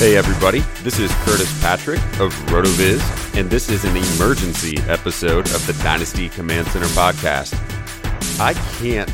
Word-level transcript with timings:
Hey 0.00 0.16
everybody, 0.16 0.60
this 0.82 0.98
is 0.98 1.12
Curtis 1.26 1.60
Patrick 1.60 1.98
of 2.20 2.32
RotoViz, 2.46 3.38
and 3.38 3.50
this 3.50 3.68
is 3.68 3.84
an 3.84 3.94
emergency 3.94 4.78
episode 4.88 5.44
of 5.48 5.66
the 5.66 5.74
Dynasty 5.82 6.30
Command 6.30 6.68
Center 6.68 6.86
podcast. 6.86 7.52
I 8.40 8.54
can't, 8.78 9.10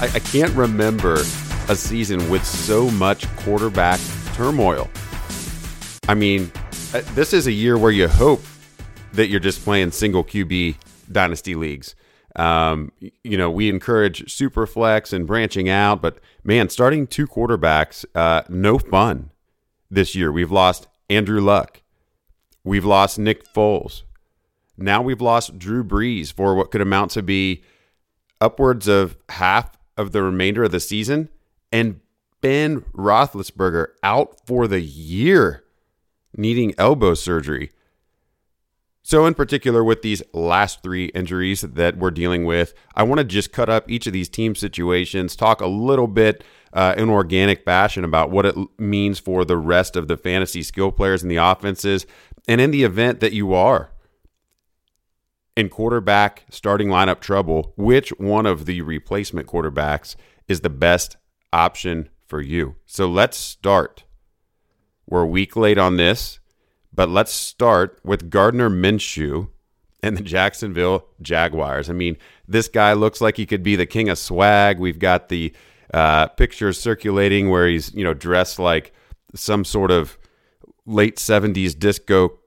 I, 0.00 0.14
I 0.14 0.20
can't 0.20 0.54
remember 0.54 1.14
a 1.68 1.74
season 1.74 2.30
with 2.30 2.46
so 2.46 2.90
much 2.92 3.26
quarterback 3.38 3.98
turmoil. 4.34 4.88
I 6.06 6.14
mean, 6.14 6.52
uh, 6.94 7.02
this 7.14 7.32
is 7.32 7.48
a 7.48 7.52
year 7.52 7.76
where 7.76 7.90
you 7.90 8.06
hope 8.06 8.42
that 9.14 9.26
you're 9.30 9.40
just 9.40 9.64
playing 9.64 9.90
single 9.90 10.22
QB 10.22 10.76
dynasty 11.10 11.56
leagues. 11.56 11.96
Um, 12.36 12.92
you 13.24 13.36
know, 13.36 13.50
we 13.50 13.68
encourage 13.68 14.32
super 14.32 14.64
flex 14.68 15.12
and 15.12 15.26
branching 15.26 15.68
out, 15.68 16.00
but 16.00 16.20
man, 16.44 16.68
starting 16.68 17.08
two 17.08 17.26
quarterbacks, 17.26 18.04
uh, 18.14 18.42
no 18.48 18.78
fun 18.78 19.32
this 19.94 20.14
year. 20.14 20.30
We've 20.30 20.52
lost 20.52 20.86
Andrew 21.08 21.40
Luck. 21.40 21.82
We've 22.62 22.84
lost 22.84 23.18
Nick 23.18 23.44
Foles. 23.52 24.02
Now 24.76 25.02
we've 25.02 25.20
lost 25.20 25.58
Drew 25.58 25.84
Brees 25.84 26.32
for 26.32 26.54
what 26.54 26.70
could 26.70 26.80
amount 26.80 27.12
to 27.12 27.22
be 27.22 27.62
upwards 28.40 28.88
of 28.88 29.16
half 29.28 29.78
of 29.96 30.12
the 30.12 30.22
remainder 30.22 30.64
of 30.64 30.72
the 30.72 30.80
season. 30.80 31.28
And 31.70 32.00
Ben 32.40 32.80
Roethlisberger 32.92 33.88
out 34.02 34.46
for 34.46 34.66
the 34.66 34.80
year, 34.80 35.64
needing 36.36 36.74
elbow 36.76 37.14
surgery. 37.14 37.70
So, 39.06 39.26
in 39.26 39.34
particular, 39.34 39.84
with 39.84 40.00
these 40.00 40.22
last 40.32 40.82
three 40.82 41.06
injuries 41.08 41.60
that 41.60 41.98
we're 41.98 42.10
dealing 42.10 42.46
with, 42.46 42.72
I 42.94 43.02
want 43.02 43.18
to 43.18 43.24
just 43.24 43.52
cut 43.52 43.68
up 43.68 43.88
each 43.90 44.06
of 44.06 44.14
these 44.14 44.30
team 44.30 44.54
situations, 44.54 45.36
talk 45.36 45.60
a 45.60 45.66
little 45.66 46.06
bit 46.06 46.42
uh, 46.72 46.94
in 46.96 47.10
organic 47.10 47.66
fashion 47.66 48.02
about 48.02 48.30
what 48.30 48.46
it 48.46 48.56
means 48.78 49.18
for 49.18 49.44
the 49.44 49.58
rest 49.58 49.94
of 49.94 50.08
the 50.08 50.16
fantasy 50.16 50.62
skill 50.62 50.90
players 50.90 51.20
and 51.20 51.30
the 51.30 51.36
offenses. 51.36 52.06
And 52.48 52.62
in 52.62 52.70
the 52.70 52.82
event 52.82 53.20
that 53.20 53.34
you 53.34 53.52
are 53.52 53.90
in 55.54 55.68
quarterback 55.68 56.46
starting 56.48 56.88
lineup 56.88 57.20
trouble, 57.20 57.74
which 57.76 58.08
one 58.12 58.46
of 58.46 58.64
the 58.64 58.80
replacement 58.80 59.46
quarterbacks 59.46 60.16
is 60.48 60.62
the 60.62 60.70
best 60.70 61.18
option 61.52 62.08
for 62.26 62.40
you? 62.40 62.76
So, 62.86 63.06
let's 63.06 63.36
start. 63.36 64.04
We're 65.06 65.24
a 65.24 65.26
week 65.26 65.56
late 65.56 65.76
on 65.76 65.98
this. 65.98 66.40
But 66.94 67.08
let's 67.08 67.32
start 67.32 67.98
with 68.04 68.30
Gardner 68.30 68.70
Minshew 68.70 69.48
and 70.02 70.16
the 70.16 70.22
Jacksonville 70.22 71.06
Jaguars. 71.20 71.90
I 71.90 71.92
mean, 71.94 72.16
this 72.46 72.68
guy 72.68 72.92
looks 72.92 73.20
like 73.20 73.36
he 73.36 73.46
could 73.46 73.62
be 73.62 73.74
the 73.74 73.86
king 73.86 74.08
of 74.08 74.18
swag. 74.18 74.78
We've 74.78 74.98
got 74.98 75.28
the 75.28 75.52
uh, 75.92 76.28
pictures 76.28 76.78
circulating 76.78 77.50
where 77.50 77.66
he's 77.66 77.92
you 77.94 78.04
know 78.04 78.14
dressed 78.14 78.58
like 78.58 78.92
some 79.34 79.64
sort 79.64 79.90
of 79.90 80.18
late 80.86 81.16
'70s 81.16 81.78
disco 81.78 82.38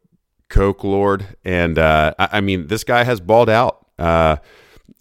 coke 0.50 0.84
lord, 0.84 1.36
and 1.44 1.78
uh, 1.78 2.14
I, 2.18 2.42
mean, 2.42 2.68
this 2.68 2.84
guy 2.84 3.04
has 3.04 3.20
balled 3.20 3.50
out. 3.50 3.86
Uh, 4.00 4.38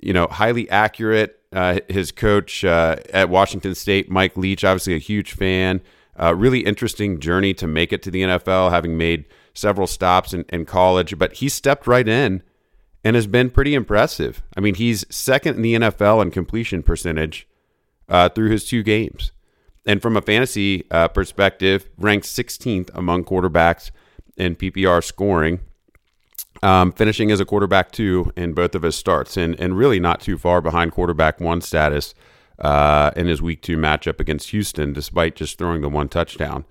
you 0.02 0.12
know, 0.12 0.26
highly 0.26 0.68
accurate. 0.70 1.40
Uh, 1.52 1.80
his 1.88 2.12
coach 2.12 2.64
uh, 2.64 2.96
at 3.12 3.28
Washington 3.28 3.74
State, 3.74 4.10
Mike 4.10 4.36
Leach, 4.36 4.64
obviously 4.64 4.94
a 4.94 4.98
huge 4.98 5.32
fan. 5.32 5.80
Uh, 6.19 6.34
really 6.34 6.60
interesting 6.60 7.21
journey 7.21 7.53
to 7.54 7.66
make 7.66 7.93
it 7.93 8.03
to 8.03 8.10
the 8.10 8.22
NFL, 8.22 8.71
having 8.71 8.97
made 8.97 9.27
several 9.53 9.87
stops 9.87 10.32
in, 10.32 10.44
in 10.49 10.65
college, 10.65 11.19
but 11.19 11.34
he 11.34 11.49
stepped 11.49 11.87
right 11.87 12.09
in 12.09 12.43
and 13.04 13.15
has 13.16 13.27
been 13.27 13.50
pretty 13.50 13.75
impressive. 13.75 14.43
I 14.56 14.60
mean, 14.60 14.75
he's 14.75 15.05
second 15.15 15.56
in 15.56 15.62
the 15.62 15.75
NFL 15.75 16.22
in 16.22 16.31
completion 16.31 16.82
percentage 16.82 17.47
uh, 18.09 18.28
through 18.28 18.50
his 18.50 18.66
two 18.66 18.82
games. 18.82 19.32
And 19.84 20.03
from 20.03 20.16
a 20.16 20.22
fantasy 20.22 20.85
uh, 20.90 21.08
perspective, 21.08 21.88
ranked 21.96 22.26
16th 22.26 22.90
among 22.94 23.25
quarterbacks 23.25 23.90
in 24.37 24.56
PPR 24.56 25.05
scoring, 25.05 25.61
um, 26.62 26.90
finishing 26.93 27.31
as 27.31 27.38
a 27.38 27.44
quarterback 27.44 27.93
two 27.93 28.32
in 28.37 28.52
both 28.52 28.75
of 28.75 28.82
his 28.82 28.96
starts, 28.96 29.37
and, 29.37 29.58
and 29.61 29.79
really 29.79 30.00
not 30.00 30.20
too 30.20 30.37
far 30.37 30.61
behind 30.61 30.93
quarterback 30.93 31.40
one 31.40 31.61
status 31.61 32.14
uh, 32.58 33.11
in 33.17 33.26
his 33.26 33.43
week 33.43 33.62
two 33.62 33.76
matchup 33.76 34.20
against 34.20 34.50
Houston, 34.50 34.93
despite 34.93 35.37
just 35.37 35.58
throwing 35.58 35.82
the 35.82 35.88
one 35.88 36.08
touchdown. 36.08 36.64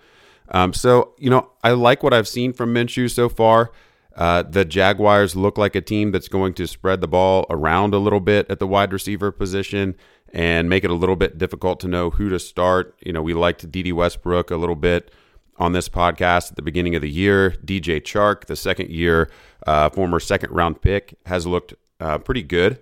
Um, 0.50 0.74
so, 0.74 1.14
you 1.18 1.30
know, 1.30 1.52
I 1.64 1.72
like 1.72 2.04
what 2.04 2.14
I've 2.14 2.28
seen 2.28 2.54
from 2.54 2.74
Minshew 2.74 3.10
so 3.10 3.30
far. 3.30 3.72
Uh, 4.16 4.44
the 4.44 4.64
Jaguars 4.64 5.36
look 5.36 5.58
like 5.58 5.76
a 5.76 5.82
team 5.82 6.12
that's 6.12 6.28
going 6.30 6.54
to 6.54 6.68
spread 6.68 7.02
the 7.02 7.08
ball 7.08 7.46
around 7.50 7.94
a 7.94 7.98
little 7.98 8.20
bit 8.20 8.50
at 8.50 8.60
the 8.60 8.68
wide 8.68 8.94
receiver 8.94 9.32
position 9.32 9.96
and 10.32 10.70
make 10.70 10.84
it 10.84 10.90
a 10.90 10.96
little 10.96 11.16
bit 11.16 11.38
difficult 11.38 11.80
to 11.82 11.88
know 11.88 12.12
who 12.12 12.30
to 12.30 12.40
start. 12.40 12.96
You 13.06 13.12
know, 13.12 13.22
we 13.22 13.34
liked 13.34 13.70
Dede 13.70 13.94
Westbrook 13.94 14.52
a 14.52 14.56
little 14.56 14.76
bit 14.76 15.12
on 15.58 15.74
this 15.74 15.90
podcast 15.90 16.52
at 16.52 16.56
the 16.56 16.62
beginning 16.62 16.96
of 16.96 17.02
the 17.02 17.10
year. 17.10 17.52
DJ 17.66 18.02
Chark, 18.02 18.46
the 18.46 18.56
second 18.56 18.90
year, 18.90 19.30
uh, 19.68 19.90
former 19.90 20.20
second 20.20 20.52
round 20.52 20.81
pick, 20.81 21.18
has 21.26 21.46
looked 21.46 21.74
uh, 22.00 22.18
pretty 22.18 22.44
good 22.44 22.80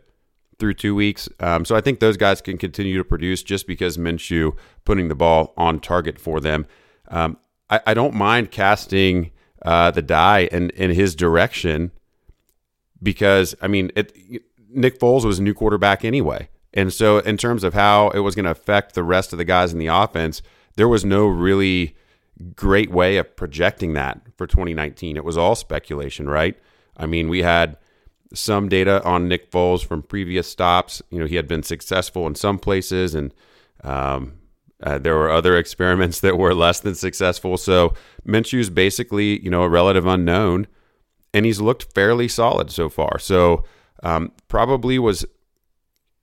through 0.60 0.76
two 0.76 0.96
weeks. 0.96 1.30
Um, 1.40 1.66
so 1.66 1.76
I 1.76 1.82
think 1.82 2.00
those 2.00 2.18
guys 2.18 2.42
can 2.42 2.58
continue 2.58 2.98
to 2.98 3.04
produce 3.04 3.44
just 3.44 3.68
because 3.68 3.98
Minshew 3.98 4.56
putting 4.86 5.08
the 5.08 5.16
ball 5.16 5.54
on 5.58 5.80
target 5.80 6.20
for 6.20 6.40
them. 6.40 6.66
Um, 7.10 7.38
I, 7.70 7.82
I, 7.88 7.94
don't 7.94 8.14
mind 8.14 8.52
casting 8.52 9.32
uh, 9.64 9.92
the 9.92 10.02
die 10.02 10.48
in, 10.52 10.70
in 10.72 10.92
his 10.92 11.16
direction 11.16 11.92
because, 13.02 13.56
I 13.62 13.68
mean, 13.68 13.92
it, 13.96 14.14
Nick 14.70 15.00
Foles 15.00 15.26
was 15.26 15.40
a 15.40 15.44
new 15.44 15.54
quarterback 15.54 16.06
anyway. 16.06 16.50
And 16.74 16.92
so, 16.92 17.20
in 17.20 17.38
terms 17.38 17.64
of 17.64 17.74
how 17.74 18.10
it 18.10 18.20
was 18.20 18.34
going 18.34 18.46
to 18.46 18.52
affect 18.52 18.96
the 18.96 19.04
rest 19.04 19.32
of 19.32 19.38
the 19.38 19.46
guys 19.46 19.74
in 19.74 19.80
the 19.80 19.88
offense, 19.88 20.42
there 20.76 20.88
was 20.88 21.06
no 21.06 21.28
really 21.28 21.96
great 22.56 22.90
way 22.90 23.18
of 23.18 23.36
projecting 23.36 23.94
that 23.94 24.22
for 24.38 24.48
2019. 24.48 25.16
It 25.16 25.24
was 25.24 25.38
all 25.38 25.56
speculation, 25.56 26.28
right? 26.28 26.58
I 26.98 27.06
mean, 27.06 27.30
we 27.30 27.44
had 27.44 27.78
some 28.34 28.68
data 28.68 29.04
on 29.04 29.28
Nick 29.28 29.52
Foles 29.52 29.86
from 29.86 30.02
previous 30.02 30.50
stops. 30.50 31.02
You 31.10 31.20
know, 31.20 31.26
he 31.26 31.36
had 31.36 31.48
been 31.48 31.64
successful 31.64 32.28
in 32.28 32.36
some 32.36 32.60
places, 32.60 33.14
and 33.16 33.34
um, 33.84 34.34
uh, 34.82 34.98
there 34.98 35.16
were 35.16 35.30
other 35.30 35.58
experiments 35.58 36.20
that 36.22 36.38
were 36.38 36.54
less 36.54 36.80
than 36.80 36.96
successful. 36.96 37.58
So 37.58 37.94
Minshew's 38.26 38.70
basically, 38.70 39.42
you 39.42 39.50
know, 39.50 39.64
a 39.64 39.70
relative 39.70 40.06
unknown, 40.06 40.68
and 41.34 41.46
he's 41.46 41.62
looked 41.62 41.94
fairly 41.94 42.28
solid 42.28 42.72
so 42.72 42.90
far. 42.90 43.20
So 43.20 43.64
um, 44.02 44.32
probably 44.48 45.00
was, 45.00 45.26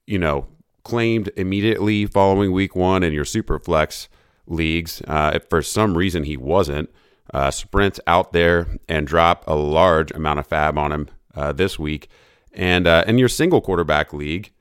you 0.07 0.19
know, 0.19 0.47
claimed 0.83 1.31
immediately 1.37 2.07
following 2.07 2.53
week 2.53 2.75
one 2.75 3.03
in 3.03 3.12
your 3.12 3.25
super 3.25 3.59
flex 3.59 4.09
leagues. 4.47 5.03
Uh, 5.07 5.33
if 5.35 5.49
for 5.49 5.62
some 5.62 5.97
reason 5.97 6.25
he 6.25 6.37
wasn't, 6.37 6.91
uh, 7.33 7.51
sprint 7.51 8.01
out 8.09 8.33
there 8.33 8.67
and 8.89 9.07
drop 9.07 9.45
a 9.47 9.55
large 9.55 10.11
amount 10.12 10.41
of 10.41 10.47
fab 10.47 10.77
on 10.77 10.91
him 10.91 11.09
uh, 11.35 11.53
this 11.53 11.79
week. 11.79 12.09
And 12.53 12.87
uh, 12.87 13.05
in 13.06 13.19
your 13.19 13.29
single 13.29 13.61
quarterback 13.61 14.12
league, 14.12 14.53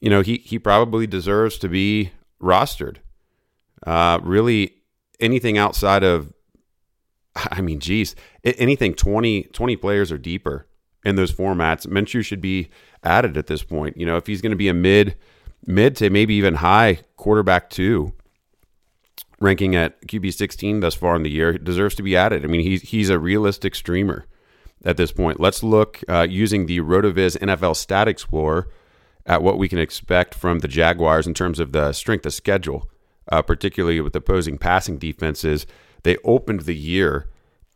you 0.00 0.10
know, 0.10 0.20
he, 0.20 0.38
he 0.38 0.58
probably 0.58 1.06
deserves 1.06 1.58
to 1.58 1.68
be 1.68 2.12
rostered. 2.40 2.98
Uh, 3.86 4.20
really, 4.22 4.74
anything 5.20 5.58
outside 5.58 6.04
of, 6.04 6.32
I 7.36 7.60
mean, 7.60 7.80
geez, 7.80 8.14
anything 8.44 8.94
20, 8.94 9.44
20 9.44 9.76
players 9.76 10.12
or 10.12 10.18
deeper 10.18 10.66
in 11.04 11.16
those 11.16 11.32
formats, 11.32 11.86
Minshew 11.86 12.24
should 12.24 12.40
be 12.40 12.70
added 13.02 13.36
at 13.36 13.46
this 13.46 13.62
point. 13.62 13.96
You 13.96 14.06
know, 14.06 14.16
if 14.16 14.26
he's 14.26 14.40
going 14.40 14.50
to 14.50 14.56
be 14.56 14.68
a 14.68 14.74
mid, 14.74 15.16
mid 15.66 15.96
to 15.96 16.10
maybe 16.10 16.34
even 16.34 16.54
high 16.54 17.00
quarterback 17.16 17.70
two, 17.70 18.12
ranking 19.40 19.76
at 19.76 20.00
QB 20.06 20.34
16 20.34 20.80
thus 20.80 20.94
far 20.94 21.16
in 21.16 21.22
the 21.22 21.30
year, 21.30 21.56
deserves 21.58 21.94
to 21.96 22.02
be 22.02 22.16
added. 22.16 22.44
I 22.44 22.48
mean, 22.48 22.60
he's 22.60 22.82
he's 22.82 23.10
a 23.10 23.18
realistic 23.18 23.74
streamer 23.74 24.26
at 24.84 24.96
this 24.96 25.12
point. 25.12 25.40
Let's 25.40 25.62
look 25.62 26.00
uh, 26.08 26.26
using 26.28 26.66
the 26.66 26.80
RotoViz 26.80 27.38
NFL 27.38 27.76
Stat 27.76 28.08
Explorer 28.08 28.68
at 29.26 29.42
what 29.42 29.58
we 29.58 29.68
can 29.68 29.78
expect 29.78 30.34
from 30.34 30.60
the 30.60 30.68
Jaguars 30.68 31.26
in 31.26 31.34
terms 31.34 31.60
of 31.60 31.72
the 31.72 31.92
strength 31.92 32.24
of 32.24 32.32
schedule, 32.32 32.90
uh, 33.30 33.42
particularly 33.42 34.00
with 34.00 34.16
opposing 34.16 34.56
passing 34.56 34.98
defenses. 34.98 35.66
They 36.02 36.16
opened 36.24 36.62
the 36.62 36.74
year 36.74 37.28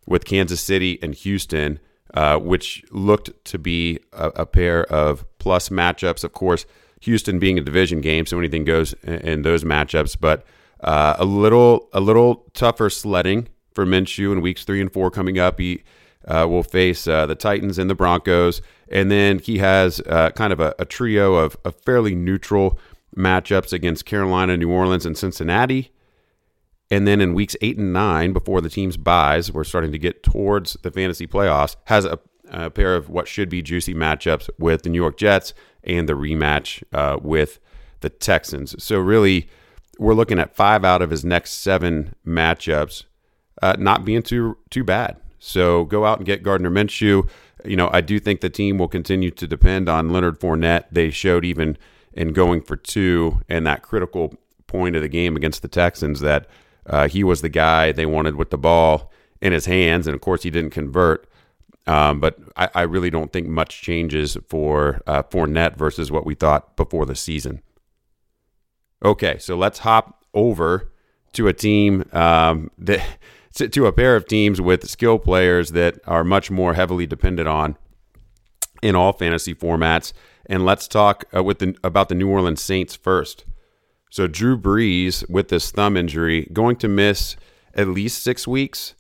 with 0.07 0.25
Kansas 0.25 0.61
City 0.61 0.99
and 1.03 1.15
Houston, 1.15 1.79
uh, 2.15 2.39
which 2.39 2.85
looked 2.91 3.45
to 3.47 3.59
be 3.59 3.99
a, 4.13 4.29
a, 4.37 4.47
pair 4.47 4.85
of 4.93 5.25
plus 5.39 5.69
matchups. 5.69 6.25
Of 6.25 6.33
course, 6.33 6.67
Houston 7.03 7.39
being 7.39 7.59
a 7.59 7.63
division 7.63 8.01
game, 8.01 8.27
so 8.27 8.39
anything 8.39 8.65
goes 8.65 8.95
in, 9.03 9.15
in 9.15 9.43
those 9.43 9.65
matchups. 9.65 10.17
But 10.19 10.45
uh, 10.81 11.15
a 11.19 11.25
little 11.25 11.89
a 11.93 12.01
little 12.01 12.47
tougher 12.55 12.91
sledding 12.91 13.49
for 13.75 13.87
Minshew 13.87 14.33
in 14.33 14.41
weeks 14.41 14.65
three 14.65 14.81
and 14.81 14.93
four 14.93 15.11
coming 15.11 15.39
up. 15.39 15.59
He 15.59 15.83
uh, 16.27 16.47
will 16.49 16.63
face 16.63 17.07
uh, 17.07 17.27
the 17.27 17.35
Titans 17.35 17.79
and 17.79 17.91
the 17.91 17.95
Broncos. 17.95 18.63
And 18.91 19.11
then 19.11 19.39
he 19.39 19.59
has 19.59 20.01
uh, 20.07 20.31
kind 20.31 20.53
of 20.53 20.61
a, 20.61 20.75
a 20.79 20.85
trio 20.85 21.35
of, 21.35 21.57
of, 21.65 21.75
fairly 21.77 22.15
neutral 22.15 22.79
matchups 23.17 23.73
against 23.73 24.05
Carolina, 24.05 24.57
New 24.57 24.71
Orleans, 24.71 25.07
and 25.07 25.17
Cincinnati. 25.17 25.93
And 26.91 27.07
then 27.07 27.21
in 27.21 27.33
weeks 27.33 27.57
eight 27.63 27.79
and 27.79 27.93
nine, 27.93 28.33
before 28.33 28.61
the 28.61 28.69
team's 28.69 28.99
byes, 28.99 29.51
we're 29.51 29.65
starting 29.65 29.93
to 29.93 29.99
get 29.99 30.23
towards 30.23 30.77
the 30.83 30.91
fantasy 30.91 31.27
playoffs, 31.27 31.77
has 31.85 32.05
a, 32.05 32.19
a 32.51 32.69
pair 32.69 32.95
of 32.95 33.09
what 33.09 33.29
should 33.29 33.49
be 33.49 33.63
juicy 33.63 33.95
matchups 33.95 34.51
with 34.59 34.83
the 34.83 34.91
New 34.91 35.01
York 35.01 35.17
Jets 35.17 35.55
and 35.83 36.09
the 36.09 36.13
rematch 36.13 36.83
uh, 36.93 37.19
with 37.23 37.61
the 38.01 38.11
Texans. 38.11 38.83
So, 38.83 38.99
really, 38.99 39.49
we're 39.99 40.15
looking 40.15 40.39
at 40.39 40.55
five 40.55 40.85
out 40.85 41.01
of 41.01 41.11
his 41.11 41.25
next 41.25 41.53
seven 41.53 42.15
matchups 42.27 43.05
uh, 43.63 43.77
not 43.79 44.05
being 44.05 44.23
too 44.23 44.59
too 44.71 44.85
bad. 44.85 45.17
So 45.45 45.85
go 45.87 46.07
out 46.07 46.19
and 46.19 46.27
get 46.27 46.45
Gardner 46.45 46.71
Minshew. 46.71 47.29
You 47.65 47.75
know, 47.75 47.91
I 47.93 48.01
do 48.01 48.21
think 48.21 48.41
the 48.41 48.49
team 48.49 48.79
will 48.79 48.87
continue 48.87 49.33
to 49.33 49.47
depend 49.49 49.89
on 49.89 50.11
Leonard 50.11 50.39
Fournette. 50.39 50.85
They 50.93 51.11
showed 51.11 51.45
even 51.45 51.77
in 52.13 52.33
going 52.33 52.63
for 52.63 52.77
two 52.77 53.41
and 53.49 53.67
that 53.67 53.83
critical 53.83 54.35
point 54.69 54.95
of 54.95 55.03
the 55.03 55.09
game 55.09 55.35
against 55.35 55.63
the 55.63 55.69
Texans 55.69 56.21
that 56.21 56.47
uh, 56.87 57.09
he 57.09 57.25
was 57.25 57.43
the 57.43 57.49
guy 57.49 57.91
they 57.91 58.07
wanted 58.07 58.37
with 58.37 58.51
the 58.51 58.57
ball 58.57 59.11
in 59.41 59.53
his 59.53 59.67
hands. 59.67 60.07
And 60.07 60.15
of 60.15 60.21
course, 60.21 60.45
he 60.45 60.51
didn't 60.51 60.71
convert. 60.71 61.29
Um, 61.89 62.21
but 62.21 62.39
I, 62.57 62.69
I, 62.77 62.83
really 62.83 63.11
don't 63.11 63.33
think 63.33 63.49
much 63.49 63.83
changes 63.83 64.37
for 64.49 65.03
uh, 65.09 65.25
Fournette 65.25 65.77
versus 65.77 66.13
what 66.13 66.25
we 66.25 66.37
thought 66.37 66.77
before 66.77 67.05
the 67.05 67.17
season. 67.17 67.63
Okay, 69.05 69.39
so 69.39 69.57
let's 69.57 69.81
hop 69.81 70.25
over 70.33 70.93
to 71.33 71.49
a 71.49 71.53
team 71.53 72.05
um, 72.13 72.71
that 72.79 73.05
to 73.53 73.87
a 73.87 73.93
pair 73.93 74.17
of 74.17 74.27
teams 74.27 74.61
with 74.61 74.89
skill 74.89 75.19
players 75.19 75.71
that 75.71 75.99
are 76.07 76.25
much 76.25 76.51
more 76.51 76.75
heavily 76.75 77.07
dependent 77.07 77.49
on 77.49 77.77
in 78.83 78.97
all 78.97 79.13
fantasy 79.13 79.55
formats. 79.55 80.13
And 80.47 80.65
let's 80.65 80.89
talk 80.89 81.25
uh, 81.35 81.43
with 81.43 81.61
the, 81.61 81.77
about 81.85 82.09
the 82.09 82.15
New 82.15 82.29
Orleans 82.29 82.61
Saints 82.61 82.97
first. 82.97 83.45
So 84.11 84.27
Drew 84.27 84.59
Brees 84.59 85.29
with 85.31 85.49
this 85.49 85.71
thumb 85.71 85.97
injury 85.97 86.49
going 86.53 86.77
to 86.77 86.89
miss 86.89 87.37
at 87.75 87.89
least 87.89 88.23
six 88.23 88.47
weeks, 88.47 88.95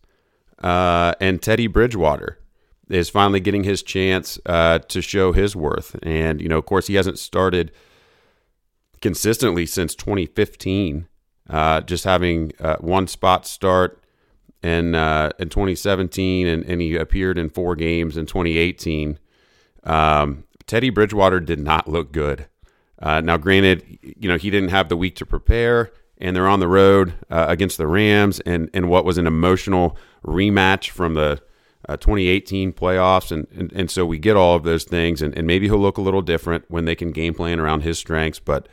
uh, 0.63 1.13
and 1.21 1.43
Teddy 1.43 1.67
Bridgewater 1.67 2.39
is 2.89 3.11
finally 3.11 3.41
getting 3.41 3.65
his 3.65 3.83
chance 3.83 4.39
uh, 4.47 4.79
to 4.79 5.03
show 5.03 5.33
his 5.33 5.55
worth. 5.55 5.97
And 6.03 6.41
you 6.41 6.49
know, 6.49 6.59
of 6.59 6.65
course, 6.65 6.87
he 6.87 6.95
hasn't 6.95 7.19
started 7.19 7.73
consistently 9.03 9.67
since 9.67 9.95
2015. 9.95 11.09
Uh, 11.51 11.81
just 11.83 12.05
having 12.05 12.53
uh, 12.61 12.77
one 12.77 13.07
spot 13.07 13.47
start 13.47 14.02
in 14.63 14.95
uh, 14.95 15.31
in 15.39 15.49
2017, 15.49 16.47
and, 16.47 16.65
and 16.65 16.81
he 16.81 16.97
appeared 16.97 17.39
in 17.39 17.51
four 17.51 17.77
games 17.77 18.17
in 18.17 18.27
2018. 18.27 19.19
Um, 19.85 20.45
Teddy 20.67 20.91
Bridgewater 20.91 21.41
did 21.41 21.59
not 21.59 21.89
look 21.89 22.13
good. 22.13 22.47
Uh, 22.99 23.21
now, 23.21 23.37
granted, 23.37 23.99
you 24.03 24.29
know 24.29 24.37
he 24.37 24.51
didn't 24.51 24.71
have 24.71 24.89
the 24.89 24.97
week 24.97 25.17
to 25.17 25.27
prepare, 25.27 25.91
and 26.19 26.37
they're 26.37 26.49
on 26.49 26.61
the 26.61 26.69
road 26.69 27.15
uh, 27.31 27.47
against 27.49 27.79
the 27.79 27.87
Rams, 27.87 28.41
and 28.41 28.71
and 28.73 28.89
what 28.89 29.05
was 29.05 29.19
an 29.19 29.27
emotional 29.27 29.97
rematch 30.25 30.91
from 30.91 31.15
the 31.15 31.43
uh, 31.89 31.97
2018 31.97 32.73
playoffs, 32.73 33.33
and, 33.33 33.49
and 33.57 33.73
and 33.73 33.91
so 33.91 34.07
we 34.07 34.19
get 34.19 34.37
all 34.37 34.55
of 34.55 34.63
those 34.63 34.85
things, 34.85 35.21
and, 35.21 35.37
and 35.37 35.47
maybe 35.47 35.67
he'll 35.67 35.79
look 35.79 35.99
a 35.99 36.03
little 36.03 36.23
different 36.23 36.65
when 36.69 36.85
they 36.85 36.95
can 36.95 37.11
game 37.11 37.35
plan 37.35 37.59
around 37.59 37.83
his 37.83 37.99
strengths, 37.99 38.39
but 38.39 38.69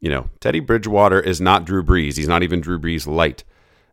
you 0.00 0.08
know, 0.08 0.30
Teddy 0.40 0.60
Bridgewater 0.60 1.20
is 1.20 1.40
not 1.40 1.66
Drew 1.66 1.82
Brees. 1.82 2.16
He's 2.16 2.28
not 2.28 2.42
even 2.42 2.60
Drew 2.60 2.78
Brees 2.78 3.06
light. 3.06 3.44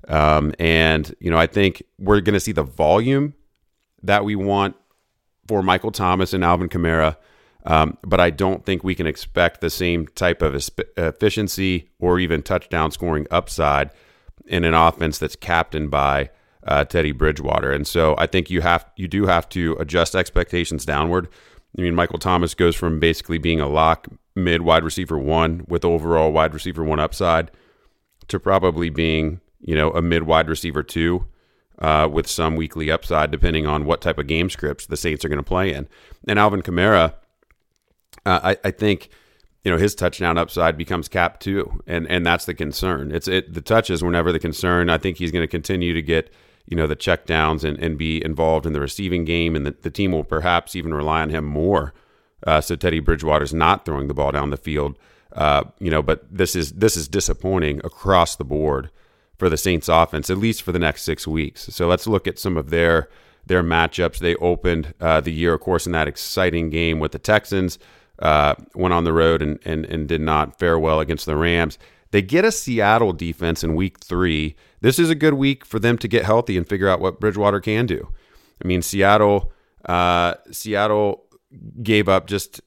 Um, 0.08 0.54
and, 0.60 1.14
you 1.20 1.30
know, 1.30 1.38
I 1.38 1.48
think 1.48 1.84
we're 2.00 2.22
going 2.22 2.34
to 2.34 2.40
see 2.40 2.54
the 2.54 2.64
volume 2.64 3.34
that 4.04 4.24
we 4.24 4.36
want 4.36 4.76
for 5.48 5.62
Michael 5.62 5.92
Thomas 5.92 6.34
and 6.34 6.44
Alvin 6.44 6.70
Kamara. 6.70 7.18
Um, 7.66 7.98
but 8.02 8.20
I 8.20 8.30
don't 8.30 8.66
think 8.66 8.84
we 8.84 8.96
can 8.96 9.08
expect 9.08 9.60
the 9.60 9.70
same 9.70 10.08
type 10.08 10.42
of 10.42 10.56
efficiency 10.96 11.90
or 12.00 12.20
even 12.20 12.42
touchdown 12.42 12.92
scoring 12.92 13.28
upside 13.30 13.92
in 14.46 14.64
an 14.64 14.74
offense 14.74 15.18
that's 15.18 15.36
captained 15.36 15.92
by 15.92 16.30
uh, 16.66 16.86
Teddy 16.86 17.12
Bridgewater. 17.12 17.72
And 17.72 17.86
so 17.86 18.16
I 18.18 18.26
think 18.26 18.50
you 18.50 18.62
have 18.62 18.86
you 18.96 19.08
do 19.08 19.26
have 19.26 19.50
to 19.50 19.76
adjust 19.80 20.16
expectations 20.16 20.86
downward. 20.86 21.28
I 21.78 21.82
mean, 21.82 21.96
Michael 21.96 22.20
Thomas 22.20 22.54
goes 22.54 22.76
from 22.76 23.00
basically 23.00 23.38
being 23.38 23.60
a 23.60 23.68
lock 23.68 24.08
mid 24.36 24.62
wide 24.62 24.84
receiver 24.84 25.18
one 25.18 25.66
with 25.68 25.84
overall 25.84 26.32
wide 26.32 26.54
receiver 26.54 26.84
one 26.84 27.00
upside 27.00 27.52
to 28.28 28.40
probably 28.40 28.90
being 28.90 29.42
you 29.62 29.76
know, 29.76 29.92
a 29.92 30.02
mid 30.02 30.24
wide 30.24 30.50
receiver 30.50 30.84
two 30.84 31.28
uh, 31.80 32.08
with 32.12 32.28
some 32.28 32.56
weekly 32.56 32.90
upside, 32.90 33.32
depending 33.32 33.68
on 33.68 33.86
what 33.86 34.02
type 34.02 34.18
of 34.18 34.28
game 34.28 34.50
scripts 34.50 34.86
the 34.86 34.98
Saints 34.98 35.24
are 35.24 35.30
going 35.30 35.38
to 35.38 35.44
play 35.44 35.74
in. 35.74 35.88
And 36.28 36.40
Alvin 36.40 36.62
Kamara, 36.62 37.14
uh, 38.26 38.40
I, 38.44 38.58
I, 38.64 38.72
think, 38.72 39.10
you 39.64 39.72
know, 39.72 39.78
his 39.78 39.96
touchdown 39.96 40.38
upside 40.38 40.78
becomes 40.78 41.08
cap 41.08 41.40
too, 41.40 41.82
and 41.86 42.08
and 42.08 42.26
that's 42.26 42.46
the 42.46 42.54
concern. 42.54 43.12
It's 43.12 43.28
it 43.28 43.54
the 43.54 43.62
touches 43.62 44.04
were 44.04 44.12
never 44.12 44.32
the 44.32 44.40
concern. 44.40 44.90
I 44.90 44.98
think 44.98 45.18
he's 45.18 45.32
going 45.32 45.44
to 45.44 45.48
continue 45.48 45.94
to 45.94 46.02
get 46.02 46.32
you 46.66 46.76
know 46.76 46.88
the 46.88 46.96
checkdowns 46.96 47.64
and, 47.64 47.78
and 47.80 47.98
be 47.98 48.24
involved 48.24 48.66
in 48.66 48.74
the 48.74 48.82
receiving 48.82 49.26
game, 49.26 49.56
and 49.56 49.66
the, 49.66 49.76
the 49.82 49.92
team 49.92 50.12
will 50.12 50.24
perhaps 50.24 50.76
even 50.76 50.94
rely 50.94 51.22
on 51.22 51.30
him 51.30 51.46
more. 51.46 51.94
Uh, 52.46 52.62
so 52.62 52.76
Teddy 52.76 53.00
Bridgewater's 53.00 53.54
not 53.54 53.86
throwing 53.86 54.08
the 54.08 54.14
ball 54.14 54.32
down 54.32 54.50
the 54.50 54.58
field. 54.58 54.98
Uh, 55.34 55.64
you 55.80 55.92
know, 55.92 56.02
but 56.02 56.26
this 56.32 56.56
is 56.56 56.74
this 56.74 56.98
is 56.98 57.08
disappointing 57.08 57.80
across 57.84 58.36
the 58.36 58.46
board 58.46 58.90
for 59.38 59.50
the 59.50 59.58
Saints 59.58 59.88
offense, 59.88 60.30
at 60.30 60.38
least 60.38 60.62
for 60.64 60.72
the 60.72 60.80
next 60.80 61.04
six 61.04 61.28
weeks. 61.28 61.68
So 61.74 61.88
let's 61.88 62.08
look 62.08 62.28
at 62.28 62.40
some 62.40 62.58
of 62.58 62.70
their 62.70 63.10
their 63.46 63.64
matchups. 63.64 64.20
They 64.20 64.36
opened 64.36 64.94
uh, 65.00 65.22
the 65.22 65.32
year, 65.32 65.54
of 65.54 65.62
course, 65.62 65.86
in 65.86 65.94
that 65.94 66.08
exciting 66.08 66.70
game 66.70 67.00
with 67.00 67.14
the 67.14 67.20
Texans. 67.20 67.80
uh, 68.20 68.56
went 68.74 68.94
on 68.94 69.04
the 69.04 69.14
road 69.14 69.42
and, 69.42 69.60
and, 69.64 69.86
and 69.86 70.08
did 70.08 70.22
not 70.22 70.58
fare 70.58 70.80
well 70.80 71.00
against 71.00 71.26
the 71.26 71.36
Rams. 71.36 71.78
They 72.12 72.22
get 72.22 72.46
a 72.46 72.52
Seattle 72.52 73.14
defense 73.14 73.64
in 73.64 73.76
week 73.76 74.00
three. 74.00 74.56
This 74.82 74.98
is 74.98 75.10
a 75.10 75.16
good 75.16 75.36
week 75.36 75.66
for 75.66 75.78
them 75.80 75.98
to 76.00 76.08
get 76.08 76.26
healthy 76.26 76.58
and 76.58 76.68
figure 76.68 76.88
out 76.90 77.00
what 77.00 77.20
Bridgewater 77.20 77.60
can 77.60 77.86
do. 77.86 78.08
I 78.64 78.68
mean, 78.68 78.82
Seattle, 78.82 79.52
uh, 79.86 80.36
Seattle 80.52 81.26
gave 81.84 82.10
up 82.10 82.28
just, 82.28 82.62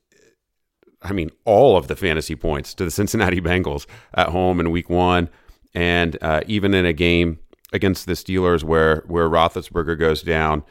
I 1.02 1.12
mean, 1.12 1.30
all 1.44 1.76
of 1.76 1.88
the 1.88 1.96
fantasy 1.96 2.36
points 2.36 2.74
to 2.74 2.84
the 2.84 2.90
Cincinnati 3.00 3.40
Bengals 3.40 3.86
at 4.14 4.28
home 4.28 4.60
in 4.60 4.70
week 4.70 4.90
one. 4.90 5.28
And 5.74 6.18
uh, 6.20 6.42
even 6.46 6.74
in 6.74 6.84
a 6.84 6.92
game 6.92 7.38
against 7.72 8.06
the 8.06 8.14
Steelers 8.14 8.64
where, 8.64 9.04
where 9.06 9.28
Roethlisberger 9.28 9.98
goes 9.98 10.22
down, 10.22 10.64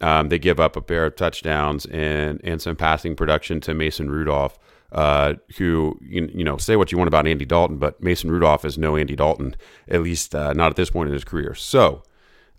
um, 0.00 0.28
they 0.28 0.38
give 0.38 0.60
up 0.60 0.76
a 0.76 0.80
pair 0.80 1.06
of 1.06 1.16
touchdowns 1.16 1.86
and, 1.86 2.40
and 2.44 2.60
some 2.60 2.76
passing 2.76 3.16
production 3.16 3.60
to 3.62 3.74
Mason 3.74 4.10
Rudolph 4.10 4.58
uh, 4.94 5.34
who 5.56 5.98
you, 6.00 6.30
you 6.32 6.44
know 6.44 6.56
say 6.56 6.76
what 6.76 6.92
you 6.92 6.98
want 6.98 7.08
about 7.08 7.26
Andy 7.26 7.44
Dalton, 7.44 7.78
but 7.78 8.00
Mason 8.02 8.30
Rudolph 8.30 8.64
is 8.64 8.78
no 8.78 8.96
Andy 8.96 9.16
Dalton, 9.16 9.56
at 9.88 10.02
least 10.02 10.34
uh, 10.34 10.52
not 10.52 10.70
at 10.70 10.76
this 10.76 10.90
point 10.90 11.08
in 11.08 11.12
his 11.12 11.24
career. 11.24 11.54
So, 11.54 12.04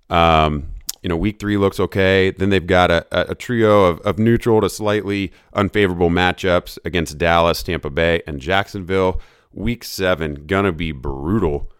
um, 0.09 0.67
you 1.01 1.07
know, 1.07 1.15
week 1.15 1.39
three 1.39 1.55
looks 1.55 1.79
okay. 1.79 2.31
Then 2.31 2.49
they've 2.49 2.67
got 2.67 2.91
a, 2.91 3.31
a 3.31 3.35
trio 3.35 3.85
of, 3.85 3.99
of 4.01 4.19
neutral 4.19 4.59
to 4.61 4.69
slightly 4.69 5.31
unfavorable 5.53 6.09
matchups 6.09 6.77
against 6.83 7.17
Dallas, 7.17 7.63
Tampa 7.63 7.89
Bay, 7.89 8.21
and 8.27 8.41
Jacksonville. 8.41 9.21
Week 9.53 9.85
seven 9.85 10.45
gonna 10.45 10.73
be 10.73 10.91
brutal, 10.91 11.71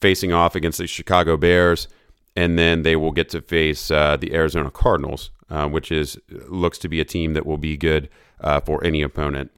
facing 0.00 0.32
off 0.32 0.54
against 0.54 0.78
the 0.78 0.86
Chicago 0.86 1.36
Bears, 1.36 1.88
and 2.34 2.58
then 2.58 2.82
they 2.82 2.96
will 2.96 3.12
get 3.12 3.28
to 3.30 3.40
face 3.40 3.90
uh, 3.90 4.16
the 4.16 4.34
Arizona 4.34 4.70
Cardinals, 4.70 5.30
uh, 5.48 5.68
which 5.68 5.90
is 5.90 6.18
looks 6.48 6.78
to 6.78 6.88
be 6.88 7.00
a 7.00 7.04
team 7.04 7.34
that 7.34 7.46
will 7.46 7.58
be 7.58 7.76
good 7.76 8.08
uh, 8.40 8.60
for 8.60 8.84
any 8.84 9.02
opponent. 9.02 9.50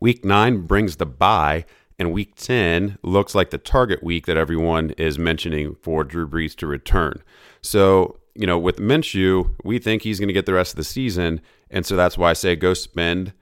Week 0.00 0.24
nine 0.24 0.66
brings 0.66 0.96
the 0.96 1.06
bye, 1.06 1.64
and 1.98 2.12
week 2.12 2.34
10 2.36 2.98
looks 3.02 3.34
like 3.34 3.50
the 3.50 3.58
target 3.58 4.02
week 4.02 4.26
that 4.26 4.36
everyone 4.36 4.90
is 4.90 5.18
mentioning 5.18 5.76
for 5.80 6.04
Drew 6.04 6.28
Brees 6.28 6.54
to 6.56 6.66
return. 6.66 7.22
So, 7.62 8.18
you 8.34 8.46
know, 8.46 8.58
with 8.58 8.76
Minshew, 8.76 9.54
we 9.64 9.78
think 9.78 10.02
he's 10.02 10.18
going 10.18 10.28
to 10.28 10.34
get 10.34 10.44
the 10.44 10.52
rest 10.52 10.72
of 10.72 10.76
the 10.76 10.84
season. 10.84 11.40
And 11.70 11.86
so 11.86 11.96
that's 11.96 12.18
why 12.18 12.30
I 12.30 12.34
say 12.34 12.54
go 12.54 12.74
spend 12.74 13.32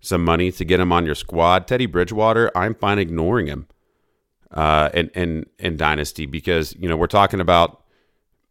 some 0.00 0.24
money 0.24 0.52
to 0.52 0.64
get 0.64 0.80
him 0.80 0.92
on 0.92 1.06
your 1.06 1.14
squad. 1.14 1.66
Teddy 1.66 1.86
Bridgewater, 1.86 2.50
I'm 2.54 2.74
fine 2.74 2.98
ignoring 2.98 3.46
him 3.46 3.66
uh, 4.52 4.90
in, 4.94 5.08
in, 5.10 5.46
in 5.58 5.76
Dynasty 5.76 6.26
because, 6.26 6.74
you 6.78 6.88
know, 6.88 6.96
we're 6.96 7.06
talking 7.06 7.40
about 7.40 7.82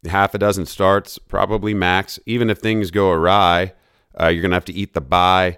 half 0.08 0.34
a 0.34 0.38
dozen 0.38 0.66
starts, 0.66 1.18
probably 1.18 1.74
max. 1.74 2.20
Even 2.26 2.50
if 2.50 2.60
things 2.60 2.92
go 2.92 3.12
awry, 3.12 3.74
uh, 4.20 4.28
you're 4.28 4.42
going 4.42 4.52
to 4.52 4.56
have 4.56 4.66
to 4.66 4.74
eat 4.74 4.94
the 4.94 5.02
bye, 5.02 5.58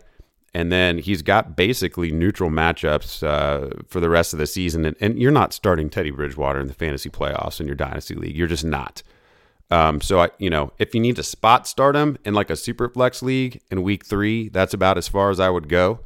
And 0.53 0.71
then 0.71 0.99
he's 0.99 1.21
got 1.21 1.55
basically 1.55 2.11
neutral 2.11 2.49
matchups 2.49 3.23
uh, 3.23 3.83
for 3.87 3.99
the 3.99 4.09
rest 4.09 4.33
of 4.33 4.39
the 4.39 4.47
season. 4.47 4.85
And, 4.85 4.95
and, 4.99 5.19
you're 5.19 5.31
not 5.31 5.53
starting 5.53 5.89
Teddy 5.89 6.11
Bridgewater 6.11 6.59
in 6.59 6.67
the 6.67 6.73
fantasy 6.73 7.09
playoffs 7.09 7.59
in 7.59 7.65
your 7.65 7.75
dynasty 7.75 8.15
league. 8.15 8.35
You're 8.35 8.47
just 8.47 8.65
not. 8.65 9.01
Um, 9.71 10.01
so 10.01 10.19
I, 10.19 10.29
you 10.37 10.49
know, 10.51 10.71
if 10.77 10.93
you 10.93 11.01
need 11.01 11.15
to 11.15 11.23
spot 11.23 11.67
start 11.67 11.95
him 11.95 12.17
in 12.25 12.35
like 12.35 12.51
a 12.51 12.55
super 12.55 12.89
flex 12.89 13.23
league 13.23 13.61
in 13.71 13.81
week 13.81 14.05
three, 14.05 14.49
that's 14.49 14.73
about 14.73 14.97
as 14.99 15.07
far 15.07 15.31
as 15.31 15.39
I 15.39 15.49
would 15.49 15.67
go. 15.67 16.01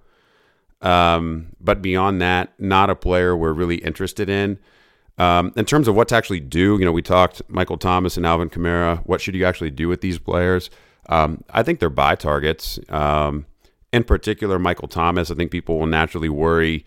Um, 0.81 1.55
but 1.60 1.81
beyond 1.81 2.22
that, 2.22 2.53
not 2.60 2.89
a 2.89 2.96
player 2.96 3.36
we're 3.36 3.53
really 3.53 3.77
interested 3.77 4.29
in. 4.29 4.60
Um, 5.17 5.51
in 5.55 5.65
terms 5.65 5.88
of 5.88 5.96
what 5.96 6.10
to 6.10 6.15
actually 6.15 6.39
do, 6.39 6.77
you 6.77 6.86
know, 6.86 6.91
we 6.91 7.01
talked 7.01 7.41
Michael 7.48 7.77
Thomas 7.77 8.17
and 8.17 8.25
Alvin 8.25 8.50
Kamara. 8.50 9.00
What 9.05 9.19
should 9.19 9.34
you 9.34 9.46
actually 9.46 9.72
do 9.72 9.88
with 9.88 10.01
these 10.01 10.19
players? 10.19 10.69
Um, 11.10 11.43
I 11.50 11.63
think 11.63 11.79
they're 11.79 11.89
buy 11.89 12.15
targets. 12.15 12.79
Um, 12.89 13.48
in 13.91 14.03
particular, 14.03 14.60
Michael 14.60 14.88
Thomas. 14.88 15.31
I 15.31 15.36
think 15.36 15.50
people 15.50 15.79
will 15.79 15.88
naturally 15.88 16.29
worry 16.29 16.86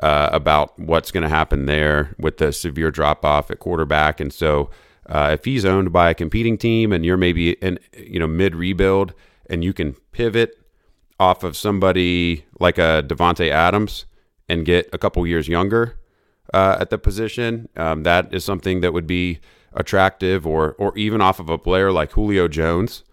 uh, 0.00 0.28
about 0.32 0.78
what's 0.78 1.10
going 1.10 1.22
to 1.22 1.28
happen 1.28 1.66
there 1.66 2.14
with 2.18 2.38
the 2.38 2.52
severe 2.52 2.90
drop 2.90 3.24
off 3.24 3.50
at 3.50 3.58
quarterback, 3.58 4.20
and 4.20 4.32
so 4.32 4.70
uh, 5.06 5.30
if 5.32 5.44
he's 5.44 5.64
owned 5.64 5.92
by 5.92 6.10
a 6.10 6.14
competing 6.14 6.56
team 6.56 6.92
and 6.92 7.04
you're 7.04 7.16
maybe 7.16 7.52
in 7.54 7.78
you 7.96 8.20
know 8.20 8.26
mid 8.26 8.54
rebuild 8.54 9.12
and 9.50 9.64
you 9.64 9.72
can 9.72 9.94
pivot 10.12 10.61
off 11.22 11.44
of 11.44 11.56
somebody 11.56 12.44
like 12.58 12.78
a 12.78 13.04
Davante 13.06 13.48
Adams 13.48 14.06
and 14.48 14.66
get 14.66 14.88
a 14.92 14.98
couple 14.98 15.26
years 15.26 15.46
younger 15.46 15.96
uh, 16.52 16.76
at 16.80 16.90
the 16.90 16.98
position, 16.98 17.68
um, 17.76 18.02
that 18.02 18.34
is 18.34 18.44
something 18.44 18.80
that 18.80 18.92
would 18.92 19.06
be 19.06 19.38
attractive, 19.72 20.46
or 20.46 20.72
or 20.78 20.90
even 20.98 21.20
off 21.20 21.38
of 21.40 21.48
a 21.48 21.58
player 21.58 21.90
like 21.92 22.12
Julio 22.12 22.48
Jones 22.48 23.04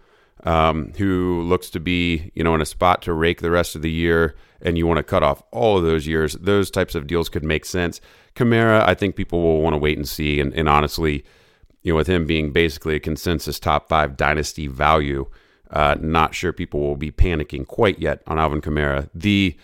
um, 0.44 0.92
who 0.98 1.42
looks 1.44 1.70
to 1.70 1.80
be, 1.80 2.32
you 2.34 2.44
know, 2.44 2.56
in 2.56 2.62
a 2.62 2.66
spot 2.66 3.02
to 3.04 3.14
rake 3.14 3.42
the 3.42 3.52
rest 3.52 3.76
of 3.76 3.82
the 3.82 3.92
year, 3.92 4.36
and 4.62 4.78
you 4.78 4.88
want 4.88 4.98
to 4.98 5.04
cut 5.04 5.24
off 5.24 5.44
all 5.52 5.78
of 5.78 5.84
those 5.84 6.08
years, 6.08 6.34
those 6.34 6.72
types 6.72 6.96
of 6.96 7.08
deals 7.08 7.30
could 7.30 7.44
make 7.44 7.66
sense. 7.66 8.02
Kamara, 8.36 8.82
I 8.88 8.94
think 8.96 9.16
people 9.16 9.42
will 9.42 9.62
want 9.62 9.74
to 9.74 9.78
wait 9.78 9.98
and 9.98 10.08
see. 10.08 10.40
And, 10.40 10.54
and 10.54 10.70
honestly, 10.70 11.24
you 11.84 11.92
know, 11.92 11.98
with 11.98 12.08
him 12.08 12.26
being 12.26 12.52
basically 12.52 12.96
a 12.96 13.00
consensus 13.00 13.60
top 13.60 13.90
five 13.90 14.18
dynasty 14.18 14.68
value, 14.68 15.26
uh, 15.72 15.96
not 16.00 16.34
sure 16.34 16.52
people 16.52 16.80
will 16.80 16.98
be 16.98 17.12
panicking 17.12 17.68
quite 17.68 18.00
yet 18.00 18.22
on 18.28 18.40
Alvin 18.40 18.62
Kamara. 18.62 19.10
The 19.14 19.56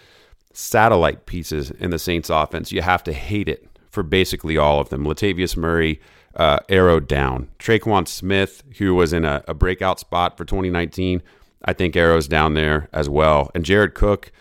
satellite 0.53 1.25
pieces 1.25 1.71
in 1.71 1.89
the 1.91 1.99
Saints 1.99 2.29
offense, 2.29 2.71
you 2.71 2.81
have 2.81 3.03
to 3.03 3.13
hate 3.13 3.49
it 3.49 3.67
for 3.89 4.03
basically 4.03 4.57
all 4.57 4.79
of 4.79 4.89
them. 4.89 5.03
Latavius 5.03 5.57
Murray, 5.57 5.99
uh, 6.35 6.59
arrowed 6.69 7.07
down. 7.07 7.49
Tre'Quan 7.59 8.07
Smith, 8.07 8.63
who 8.77 8.93
was 8.93 9.13
in 9.13 9.25
a, 9.25 9.43
a, 9.47 9.53
breakout 9.53 9.99
spot 9.99 10.37
for 10.37 10.43
2019, 10.43 11.23
I 11.63 11.73
think 11.73 11.95
arrows 11.95 12.27
down 12.27 12.53
there 12.53 12.89
as 12.91 13.07
well. 13.07 13.49
And 13.55 13.63
Jared 13.63 13.95
Cook, 13.95 14.31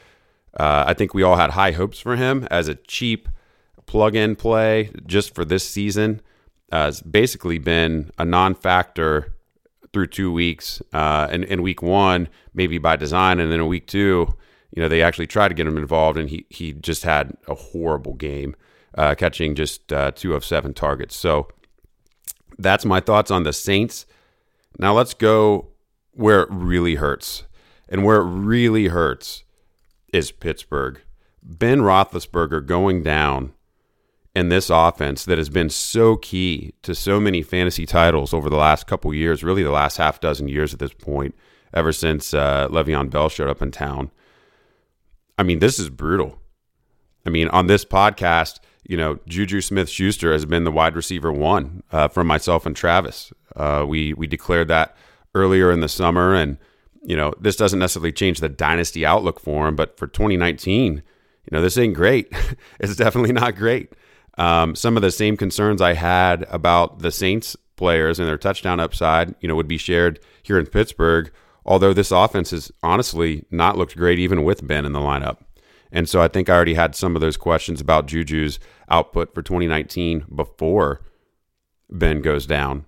uh, 0.59 0.85
I 0.87 0.95
think 0.95 1.15
we 1.15 1.23
all 1.23 1.37
had 1.37 1.51
high 1.51 1.71
hopes 1.71 2.01
for 2.01 2.17
him 2.17 2.47
as 2.51 2.69
a 2.69 2.75
cheap 2.75 3.29
plug-in 3.87 4.35
play 4.37 4.91
just 5.07 5.35
for 5.35 5.45
this 5.45 5.69
season. 5.69 6.21
Uh, 6.73 6.87
has 6.87 7.01
basically 7.03 7.59
been 7.59 8.11
a 8.19 8.25
non-factor 8.25 9.33
through 9.95 10.09
two 10.09 10.31
weeks. 10.31 10.83
Uh, 10.93 11.27
and 11.31 11.45
in 11.45 11.63
week 11.63 11.81
one, 11.81 12.29
maybe 12.53 12.77
by 12.77 12.97
design, 12.97 13.41
and 13.41 13.51
then 13.51 13.61
in 13.61 13.67
week 13.67 13.87
two, 13.87 14.29
you 14.71 14.83
know, 14.83 14.89
they 14.89 15.03
actually 15.03 15.27
tried 15.27 15.49
to 15.49 15.55
get 15.55 15.67
him 15.67 15.79
involved, 15.79 16.19
and 16.19 16.29
he 16.29 16.45
he 16.51 16.75
just 16.75 17.05
had 17.05 17.35
a 17.49 17.55
horrible 17.55 18.13
game, 18.13 18.55
uh, 18.99 19.15
catching 19.15 19.55
just 19.55 19.91
uh, 19.91 20.11
two 20.11 20.35
of 20.35 20.45
seven 20.45 20.75
targets. 20.75 21.17
So 21.17 21.49
that's 22.59 22.85
my 22.85 23.01
thoughts 23.01 23.31
on 23.31 23.45
the 23.45 23.53
Saints. 23.55 24.05
Now 24.79 24.93
let's 24.93 25.15
go 25.15 25.69
where 26.13 26.43
it 26.43 26.49
really 26.51 26.97
hurts. 26.97 27.45
And 27.89 28.05
where 28.05 28.17
it 28.17 28.25
really 28.25 28.89
hurts 28.89 29.45
is 30.13 30.33
Pittsburgh. 30.33 31.01
Ben 31.43 31.81
Roethlisberger 31.81 32.67
going 32.67 33.03
down 33.03 33.53
in 34.35 34.49
this 34.49 34.69
offense 34.69 35.25
that 35.25 35.39
has 35.39 35.49
been 35.49 35.71
so 35.71 36.17
key 36.17 36.75
to 36.83 36.95
so 36.95 37.21
many 37.21 37.43
fantasy 37.43 37.87
titles 37.87 38.35
over 38.35 38.51
the 38.51 38.57
last 38.57 38.87
couple 38.87 39.15
years, 39.15 39.45
really 39.45 39.63
the 39.63 39.71
last 39.71 39.97
half 39.97 40.21
dozen 40.21 40.49
years 40.49 40.73
at 40.73 40.81
this 40.81 40.93
point, 40.93 41.35
ever 41.73 41.93
since 41.93 42.35
uh, 42.35 42.69
Le'Veon 42.69 43.11
Bell 43.11 43.29
showed 43.29 43.49
up 43.49 43.63
in 43.63 43.71
town. 43.71 44.11
I 45.39 45.45
mean, 45.45 45.61
this 45.61 45.79
is 45.79 45.89
brutal. 45.89 46.41
I 47.25 47.31
mean, 47.31 47.49
on 47.49 47.69
this 47.69 47.85
podcast, 47.85 48.59
you 48.87 48.97
know, 48.97 49.19
Juju 49.27 49.61
Smith 49.61 49.89
Schuster 49.89 50.33
has 50.33 50.45
been 50.45 50.65
the 50.65 50.73
wide 50.73 50.97
receiver 50.97 51.33
one 51.33 51.83
uh, 51.91 52.09
for 52.09 52.23
myself 52.23 52.67
and 52.67 52.77
Travis. 52.77 53.33
Uh, 53.57 53.85
we 53.89 54.13
we 54.13 54.27
declared 54.27 54.69
that 54.69 54.97
earlier 55.35 55.71
in 55.71 55.81
the 55.81 55.89
summer, 55.89 56.35
and 56.35 56.59
you 57.03 57.17
know, 57.17 57.33
this 57.41 57.57
doesn't 57.57 57.79
necessarily 57.79 58.13
change 58.13 58.41
the 58.41 58.49
dynasty 58.49 59.07
outlook 59.07 59.41
for 59.41 59.67
him, 59.69 59.77
but 59.77 59.97
for 59.97 60.07
2019, 60.07 60.97
you 60.97 61.03
know, 61.51 61.63
this 61.63 61.79
ain't 61.79 61.95
great. 61.95 62.31
it's 62.81 62.97
definitely 62.97 63.33
not 63.33 63.57
great. 63.57 63.93
Um, 64.37 64.75
some 64.75 64.97
of 64.97 65.03
the 65.03 65.11
same 65.11 65.37
concerns 65.37 65.81
I 65.81 65.95
had 65.95 66.45
about 66.51 67.01
the 67.01 67.13
Saints 67.13 67.57
players 67.77 68.19
and 68.19 68.29
their 68.29 68.39
touchdown 68.39 68.81
upside, 68.81 69.35
you 69.41 69.49
know, 69.49 69.55
would 69.55 69.69
be 69.69 69.79
shared 69.79 70.21
here 70.43 70.59
in 70.59 70.67
Pittsburgh. 70.67 71.31
Although 71.67 71.93
this 71.93 72.11
offense 72.11 72.51
has 72.51 72.71
honestly 72.83 73.45
not 73.51 73.79
looked 73.79 73.97
great, 73.97 74.19
even 74.19 74.45
with 74.45 74.67
Ben 74.67 74.85
in 74.85 74.93
the 74.93 75.01
lineup. 75.01 75.39
And 75.91 76.09
so 76.09 76.21
I 76.21 76.29
think 76.29 76.49
I 76.49 76.55
already 76.55 76.75
had 76.75 76.95
some 76.95 77.15
of 77.15 77.21
those 77.21 77.37
questions 77.37 77.81
about 77.81 78.07
Juju's 78.07 78.59
output 78.89 79.33
for 79.35 79.43
2019 79.43 80.27
before 80.35 81.01
Ben 81.89 82.21
goes 82.21 82.47
down. 82.47 82.85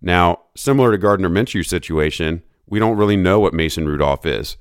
Now, 0.00 0.40
similar 0.56 0.90
to 0.90 0.98
Gardner 0.98 1.28
Minshew's 1.28 1.68
situation, 1.68 2.42
we 2.66 2.78
don't 2.78 2.96
really 2.96 3.16
know 3.16 3.38
what 3.38 3.54
Mason 3.54 3.86
Rudolph 3.86 4.26
is. 4.26 4.56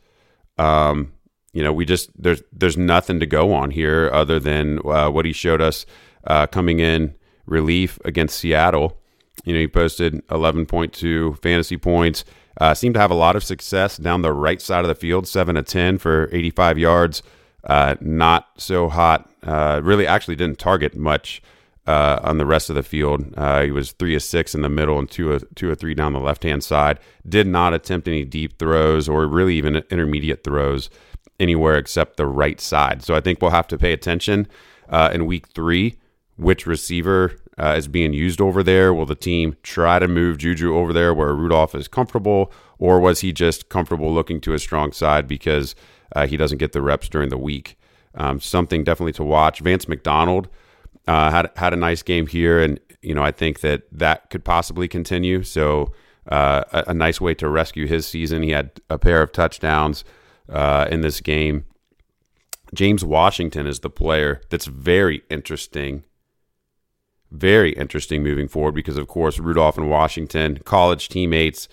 Um, 0.58 1.14
you 1.54 1.64
know, 1.64 1.72
we 1.72 1.86
just 1.86 2.10
there's 2.22 2.44
there's 2.52 2.78
nothing 2.78 3.20
to 3.22 3.26
go 3.26 3.54
on 3.54 3.72
here 3.72 4.10
other 4.12 4.40
than 4.40 4.80
uh, 4.86 5.10
what 5.10 5.26
he 5.26 5.32
showed 5.32 5.62
us 5.62 5.86
uh, 6.28 6.48
coming 6.48 6.80
in 6.80 7.16
relief 7.46 8.00
against 8.06 8.38
Seattle. 8.40 8.98
You 9.44 9.54
know, 9.54 9.60
he 9.60 9.68
posted 9.68 10.26
11.2 10.30 11.42
fantasy 11.42 11.78
points. 11.78 12.26
Uh, 12.60 12.74
seemed 12.74 12.96
to 12.96 13.02
have 13.02 13.12
a 13.12 13.16
lot 13.16 13.36
of 13.36 13.44
success 13.44 13.98
down 13.98 14.22
the 14.22 14.34
right 14.34 14.62
side 14.62 14.86
of 14.86 14.88
the 14.88 14.96
field, 14.96 15.28
seven 15.28 15.56
to 15.56 15.62
ten 15.64 15.98
for 15.98 16.30
85 16.32 16.78
yards. 16.78 17.22
Uh, 17.64 17.96
not 18.00 18.48
so 18.58 18.88
hot. 18.90 19.30
Uh, 19.44 19.82
really, 19.84 20.08
actually 20.08 20.36
didn't 20.36 20.58
target 20.58 20.96
much 20.96 21.42
uh, 21.86 22.20
on 22.24 22.38
the 22.38 22.46
rest 22.46 22.70
of 22.70 22.76
the 22.76 22.82
field. 22.84 23.34
Uh, 23.36 23.64
he 23.64 23.72
was 23.72 23.92
three 23.92 24.16
of 24.16 24.24
six 24.24 24.56
in 24.56 24.62
the 24.62 24.70
middle 24.70 24.98
and 24.98 25.12
two 25.12 25.34
of 25.34 25.44
two 25.56 25.70
or 25.70 25.76
three 25.76 25.94
down 25.94 26.14
the 26.14 26.20
left 26.20 26.44
hand 26.44 26.64
side. 26.64 26.98
Did 27.28 27.46
not 27.46 27.74
attempt 27.74 28.08
any 28.08 28.24
deep 28.24 28.58
throws 28.58 29.10
or 29.10 29.28
really 29.28 29.56
even 29.56 29.76
intermediate 29.92 30.44
throws. 30.44 30.90
anywhere 31.40 31.76
except 31.78 32.16
the 32.18 32.26
right 32.26 32.62
side. 32.62 33.04
So 33.04 33.14
I 33.14 33.20
think 33.20 33.42
we'll 33.42 33.52
have 33.52 33.68
to 33.68 33.78
pay 33.78 33.92
attention 33.92 34.48
uh, 34.88 35.12
in 35.14 35.26
week 35.26 35.48
three 35.50 35.98
which 36.38 36.66
receiver 36.66 37.38
uh, 37.58 37.76
is 37.78 37.88
being 37.88 38.14
used 38.14 38.42
over 38.42 38.64
there. 38.64 38.94
Will 38.94 39.06
the 39.06 39.16
team 39.16 39.56
try 39.64 40.00
to 40.00 40.08
move 40.08 40.38
Juju 40.38 40.76
over 40.76 40.92
there 40.92 41.14
where 41.14 41.34
Rudolph 41.34 41.76
is 41.76 41.88
comfortable, 41.88 42.52
or 42.78 43.00
was 43.00 43.22
he 43.22 43.32
just 43.32 43.70
comfortable 43.70 44.14
looking 44.14 44.42
to 44.42 44.52
his 44.52 44.62
strong 44.62 44.92
side 44.92 45.28
because 45.28 45.76
uh, 46.16 46.28
he 46.28 46.38
doesn't 46.38 46.58
get 46.58 46.74
the 46.74 46.82
reps 46.82 47.10
during 47.10 47.30
the 47.30 47.38
week? 47.38 47.78
Um, 48.16 48.40
something 48.40 48.84
definitely 48.84 49.14
to 49.14 49.24
watch. 49.24 49.60
Vance 49.60 49.88
McDonald 49.88 50.50
uh, 51.08 51.32
had 51.32 51.52
had 51.56 51.74
a 51.74 51.78
nice 51.78 52.02
game 52.02 52.28
here, 52.28 52.62
and 52.62 52.80
you 53.02 53.14
know 53.14 53.24
I 53.24 53.32
think 53.32 53.62
that 53.62 53.84
that 53.92 54.30
could 54.30 54.44
possibly 54.44 54.88
continue. 54.88 55.44
So 55.44 55.94
uh, 56.30 56.64
a, 56.72 56.84
a, 56.88 56.94
nice 56.94 57.22
way 57.22 57.34
to 57.36 57.48
rescue 57.48 57.88
his 57.88 58.08
season. 58.08 58.42
He 58.42 58.50
had 58.50 58.82
a 58.90 58.98
pair 58.98 59.22
of 59.22 59.32
touchdowns 59.32 60.04
uh, 60.50 60.88
in 60.90 61.02
this 61.02 61.22
game. 61.22 61.66
James 62.74 63.06
Washington 63.06 63.68
is 63.68 63.82
the 63.82 63.90
player 63.90 64.42
that's 64.50 64.66
very 64.66 65.22
interesting. 65.30 66.04
Very 67.32 67.74
interesting 67.74 68.24
moving 68.24 68.48
forward 68.48 68.76
because, 68.76 68.98
of 68.98 69.08
course, 69.08 69.40
Rudolph 69.40 69.78
and 69.78 69.90
Washington, 69.90 70.60
college 70.64 71.10
teammates. 71.10 71.68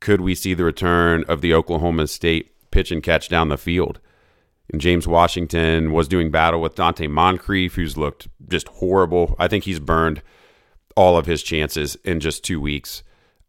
Could 0.00 0.20
we 0.20 0.34
see 0.34 0.54
the 0.54 0.64
return 0.64 1.24
of 1.28 1.40
the 1.40 1.54
Oklahoma 1.54 2.06
State 2.06 2.52
pitch 2.70 2.90
and 2.90 3.02
catch 3.02 3.28
down 3.28 3.48
the 3.48 3.56
field? 3.56 4.00
And 4.70 4.80
James 4.80 5.06
Washington 5.06 5.92
was 5.92 6.08
doing 6.08 6.30
battle 6.30 6.60
with 6.60 6.74
Donte 6.74 7.08
Moncrief, 7.08 7.76
who's 7.76 7.96
looked 7.96 8.28
just 8.48 8.68
horrible. 8.68 9.36
I 9.38 9.48
think 9.48 9.64
he's 9.64 9.78
burned 9.78 10.22
all 10.96 11.16
of 11.16 11.26
his 11.26 11.42
chances 11.42 11.96
in 12.04 12.20
just 12.20 12.42
two 12.42 12.60
weeks. 12.60 13.02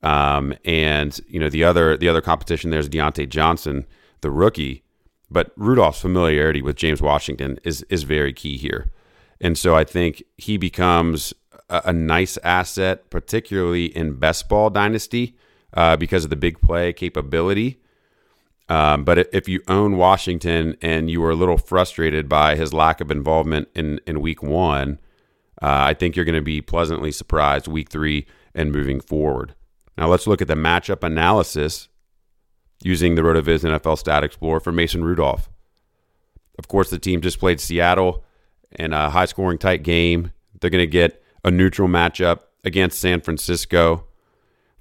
Um, 0.04 0.54
and 0.64 1.20
you 1.28 1.40
know 1.40 1.50
the 1.50 1.64
other 1.64 1.98
the 1.98 2.08
other 2.08 2.22
competition 2.22 2.70
there's 2.70 2.90
Diontae 2.90 3.30
Johnson, 3.30 3.86
the 4.22 4.30
rookie, 4.30 4.84
but 5.32 5.52
Rudolph's 5.56 6.02
familiarity 6.02 6.62
with 6.62 6.76
James 6.76 7.02
Washington 7.02 7.58
is 7.64 7.82
is 7.90 8.04
very 8.04 8.32
key 8.32 8.58
here, 8.58 8.92
and 9.42 9.58
so 9.58 9.76
I 9.76 9.84
think 9.84 10.22
he 10.38 10.58
becomes 10.58 11.34
a, 11.70 11.94
nice 11.94 12.38
asset, 12.44 13.10
particularly 13.10 13.86
in 13.86 14.14
best 14.14 14.48
ball 14.48 14.70
dynasty, 14.70 15.36
uh, 15.74 15.98
because 15.98 16.24
of 16.24 16.30
the 16.30 16.36
big 16.36 16.62
play 16.62 16.94
capability. 16.94 17.80
Um, 18.70 19.04
but 19.04 19.34
if 19.34 19.48
you 19.48 19.62
own 19.68 19.98
Washington 19.98 20.76
and 20.82 21.10
you 21.10 21.22
were 21.22 21.32
a 21.32 21.36
little 21.36 21.58
frustrated 21.58 22.28
by 22.28 22.56
his 22.56 22.74
lack 22.74 23.00
of 23.00 23.12
involvement 23.12 23.70
in 23.74 24.00
in 24.06 24.20
week 24.22 24.44
one, 24.44 25.00
uh, 25.62 25.88
I 25.88 25.94
think 25.94 26.16
you're 26.16 26.26
going 26.26 26.36
to 26.36 26.42
be 26.42 26.62
pleasantly 26.62 27.12
surprised 27.12 27.68
week 27.68 27.90
three 27.90 28.28
and 28.54 28.72
moving 28.72 29.00
forward. 29.00 29.56
Now 29.98 30.08
let's 30.08 30.28
look 30.28 30.42
at 30.42 30.48
the 30.48 30.56
matchup 30.56 31.04
analysis 31.04 31.88
using 32.84 33.16
the 33.16 33.22
RotoViz 33.22 33.64
NFL 33.64 33.98
Stat 33.98 34.24
Explorer 34.24 34.60
for 34.60 34.72
Mason 34.72 35.04
Rudolph. 35.04 35.50
Of 36.60 36.68
course, 36.68 36.90
the 36.90 37.00
team 37.00 37.22
just 37.22 37.40
played 37.40 37.60
Seattle 37.60 38.24
in 38.72 38.94
a 38.94 39.10
high 39.10 39.26
scoring 39.26 39.58
tight 39.58 39.84
game. 39.84 40.32
They're 40.60 40.70
going 40.70 40.84
to 40.84 40.88
get 40.88 41.24
a 41.44 41.52
neutral 41.52 41.88
matchup 41.88 42.42
against 42.64 43.00
San 43.00 43.22
Francisco, 43.22 44.06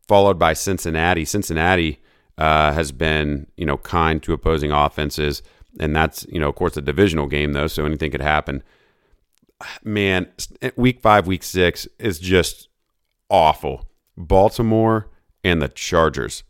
followed 0.09 0.39
by 0.39 0.53
Cincinnati. 0.53 1.25
Cincinnati 1.25 2.01
uh, 2.39 2.73
has 2.73 2.93
been, 2.93 3.47
you 3.57 3.67
know, 3.67 3.77
kind 3.79 4.23
to 4.23 4.33
opposing 4.33 4.71
offenses, 4.71 5.43
and 5.79 5.95
that's, 5.95 6.27
you 6.29 6.41
know, 6.41 6.49
of 6.49 6.55
course, 6.55 6.77
a 6.77 6.83
divisional 6.83 7.27
game 7.27 7.53
though, 7.53 7.67
so 7.67 7.85
anything 7.85 8.11
could 8.11 8.23
happen. 8.23 8.63
Man, 9.83 10.27
week 10.77 11.01
five, 11.01 11.27
week 11.27 11.43
six 11.43 11.89
is 11.99 12.19
just 12.19 12.69
awful. 13.31 13.89
Baltimore 14.17 15.09
and 15.45 15.63
the 15.63 15.69
Chargers. 15.69 16.43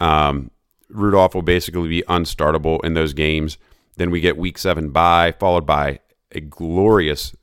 Um, 0.00 0.50
Rudolph 0.88 1.34
will 1.34 1.42
basically 1.42 1.88
be 1.88 2.02
unstartable 2.08 2.84
in 2.84 2.94
those 2.94 3.12
games. 3.12 3.58
Then 3.96 4.10
we 4.10 4.20
get 4.20 4.36
week 4.36 4.58
seven 4.58 4.90
bye, 4.90 5.32
followed 5.32 5.66
by 5.66 6.00
a 6.32 6.40
glorious 6.40 7.34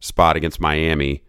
spot 0.00 0.36
against 0.36 0.60
Miami. 0.60 1.22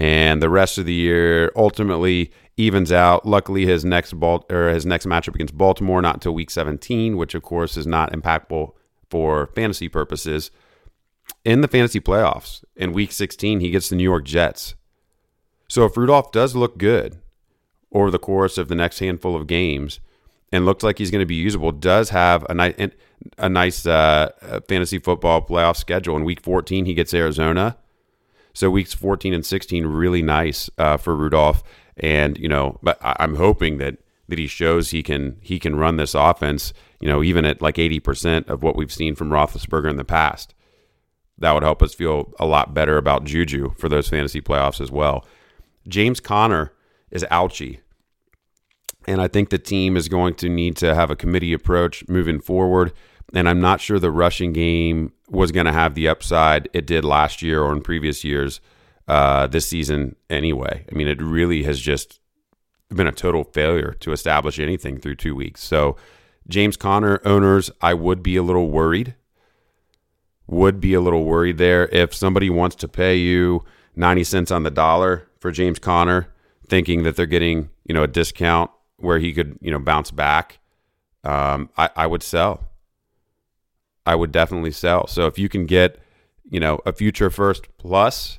And 0.00 0.42
the 0.42 0.48
rest 0.48 0.78
of 0.78 0.86
the 0.86 0.94
year 0.94 1.52
ultimately 1.54 2.32
evens 2.56 2.90
out. 2.90 3.26
Luckily, 3.26 3.66
his 3.66 3.84
next 3.84 4.14
ball 4.14 4.46
or 4.50 4.70
his 4.70 4.86
next 4.86 5.04
matchup 5.04 5.34
against 5.34 5.58
Baltimore 5.58 6.00
not 6.00 6.14
until 6.14 6.32
week 6.32 6.50
17, 6.50 7.18
which 7.18 7.34
of 7.34 7.42
course 7.42 7.76
is 7.76 7.86
not 7.86 8.10
impactful 8.10 8.72
for 9.10 9.48
fantasy 9.48 9.90
purposes. 9.90 10.50
In 11.44 11.60
the 11.60 11.68
fantasy 11.68 12.00
playoffs, 12.00 12.64
in 12.74 12.92
week 12.92 13.12
16, 13.12 13.60
he 13.60 13.70
gets 13.70 13.90
the 13.90 13.96
New 13.96 14.04
York 14.04 14.24
Jets. 14.24 14.74
So 15.68 15.84
if 15.84 15.98
Rudolph 15.98 16.32
does 16.32 16.56
look 16.56 16.78
good 16.78 17.18
over 17.92 18.10
the 18.10 18.18
course 18.18 18.56
of 18.56 18.68
the 18.68 18.74
next 18.74 19.00
handful 19.00 19.36
of 19.36 19.46
games, 19.46 20.00
and 20.50 20.64
looks 20.64 20.82
like 20.82 20.96
he's 20.96 21.10
going 21.10 21.20
to 21.20 21.26
be 21.26 21.34
usable, 21.34 21.72
does 21.72 22.08
have 22.08 22.44
a 22.48 22.54
nice 22.54 22.74
a 23.36 23.50
nice 23.50 23.84
uh, 23.84 24.30
fantasy 24.66 24.98
football 24.98 25.42
playoff 25.42 25.76
schedule. 25.76 26.16
In 26.16 26.24
Week 26.24 26.40
14, 26.40 26.86
he 26.86 26.94
gets 26.94 27.12
Arizona. 27.12 27.76
So 28.52 28.70
weeks 28.70 28.92
14 28.94 29.32
and 29.32 29.44
16 29.44 29.86
really 29.86 30.22
nice 30.22 30.68
uh, 30.78 30.96
for 30.96 31.14
Rudolph, 31.16 31.62
and 31.96 32.36
you 32.38 32.48
know, 32.48 32.78
but 32.82 32.98
I'm 33.02 33.36
hoping 33.36 33.78
that 33.78 33.98
that 34.28 34.38
he 34.38 34.46
shows 34.46 34.90
he 34.90 35.02
can 35.02 35.36
he 35.40 35.58
can 35.58 35.76
run 35.76 35.96
this 35.96 36.14
offense. 36.14 36.72
You 37.00 37.08
know, 37.08 37.22
even 37.22 37.44
at 37.44 37.62
like 37.62 37.78
80 37.78 38.00
percent 38.00 38.48
of 38.48 38.62
what 38.62 38.76
we've 38.76 38.92
seen 38.92 39.14
from 39.14 39.30
Roethlisberger 39.30 39.90
in 39.90 39.96
the 39.96 40.04
past. 40.04 40.54
That 41.38 41.52
would 41.52 41.62
help 41.62 41.82
us 41.82 41.94
feel 41.94 42.34
a 42.38 42.44
lot 42.44 42.74
better 42.74 42.98
about 42.98 43.24
Juju 43.24 43.74
for 43.78 43.88
those 43.88 44.08
fantasy 44.08 44.42
playoffs 44.42 44.80
as 44.80 44.90
well. 44.90 45.26
James 45.88 46.20
Conner 46.20 46.72
is 47.10 47.24
ouchy. 47.30 47.80
And 49.06 49.20
I 49.20 49.28
think 49.28 49.48
the 49.48 49.58
team 49.58 49.96
is 49.96 50.08
going 50.08 50.34
to 50.34 50.48
need 50.48 50.76
to 50.76 50.94
have 50.94 51.10
a 51.10 51.16
committee 51.16 51.52
approach 51.52 52.06
moving 52.08 52.40
forward. 52.40 52.92
And 53.34 53.48
I'm 53.48 53.60
not 53.60 53.80
sure 53.80 53.98
the 53.98 54.10
rushing 54.10 54.52
game 54.52 55.12
was 55.28 55.52
going 55.52 55.66
to 55.66 55.72
have 55.72 55.94
the 55.94 56.08
upside 56.08 56.68
it 56.72 56.86
did 56.86 57.04
last 57.04 57.42
year 57.42 57.62
or 57.62 57.72
in 57.72 57.80
previous 57.80 58.24
years 58.24 58.60
uh, 59.06 59.46
this 59.46 59.66
season 59.66 60.16
anyway. 60.28 60.84
I 60.90 60.94
mean, 60.94 61.08
it 61.08 61.20
really 61.22 61.62
has 61.64 61.80
just 61.80 62.20
been 62.88 63.06
a 63.06 63.12
total 63.12 63.44
failure 63.44 63.94
to 64.00 64.12
establish 64.12 64.58
anything 64.58 64.98
through 64.98 65.16
two 65.16 65.34
weeks. 65.34 65.62
So, 65.62 65.96
James 66.48 66.76
Conner 66.76 67.20
owners, 67.24 67.70
I 67.80 67.94
would 67.94 68.22
be 68.22 68.36
a 68.36 68.42
little 68.42 68.70
worried. 68.70 69.14
Would 70.48 70.80
be 70.80 70.94
a 70.94 71.00
little 71.00 71.24
worried 71.24 71.58
there 71.58 71.86
if 71.88 72.12
somebody 72.12 72.50
wants 72.50 72.74
to 72.76 72.88
pay 72.88 73.16
you 73.16 73.64
90 73.94 74.24
cents 74.24 74.50
on 74.50 74.64
the 74.64 74.70
dollar 74.70 75.28
for 75.38 75.52
James 75.52 75.78
Conner, 75.78 76.28
thinking 76.66 77.04
that 77.04 77.14
they're 77.14 77.26
getting, 77.26 77.70
you 77.84 77.94
know, 77.94 78.02
a 78.02 78.08
discount 78.08 78.70
where 78.96 79.18
he 79.18 79.32
could, 79.32 79.58
you 79.60 79.70
know, 79.70 79.78
bounce 79.78 80.10
back, 80.10 80.58
um, 81.22 81.70
I, 81.76 81.90
I 81.94 82.06
would 82.06 82.22
sell. 82.22 82.69
I 84.06 84.14
would 84.14 84.32
definitely 84.32 84.72
sell. 84.72 85.06
So 85.06 85.26
if 85.26 85.38
you 85.38 85.48
can 85.48 85.66
get, 85.66 85.98
you 86.48 86.60
know, 86.60 86.80
a 86.86 86.92
future 86.92 87.30
first 87.30 87.66
plus 87.78 88.38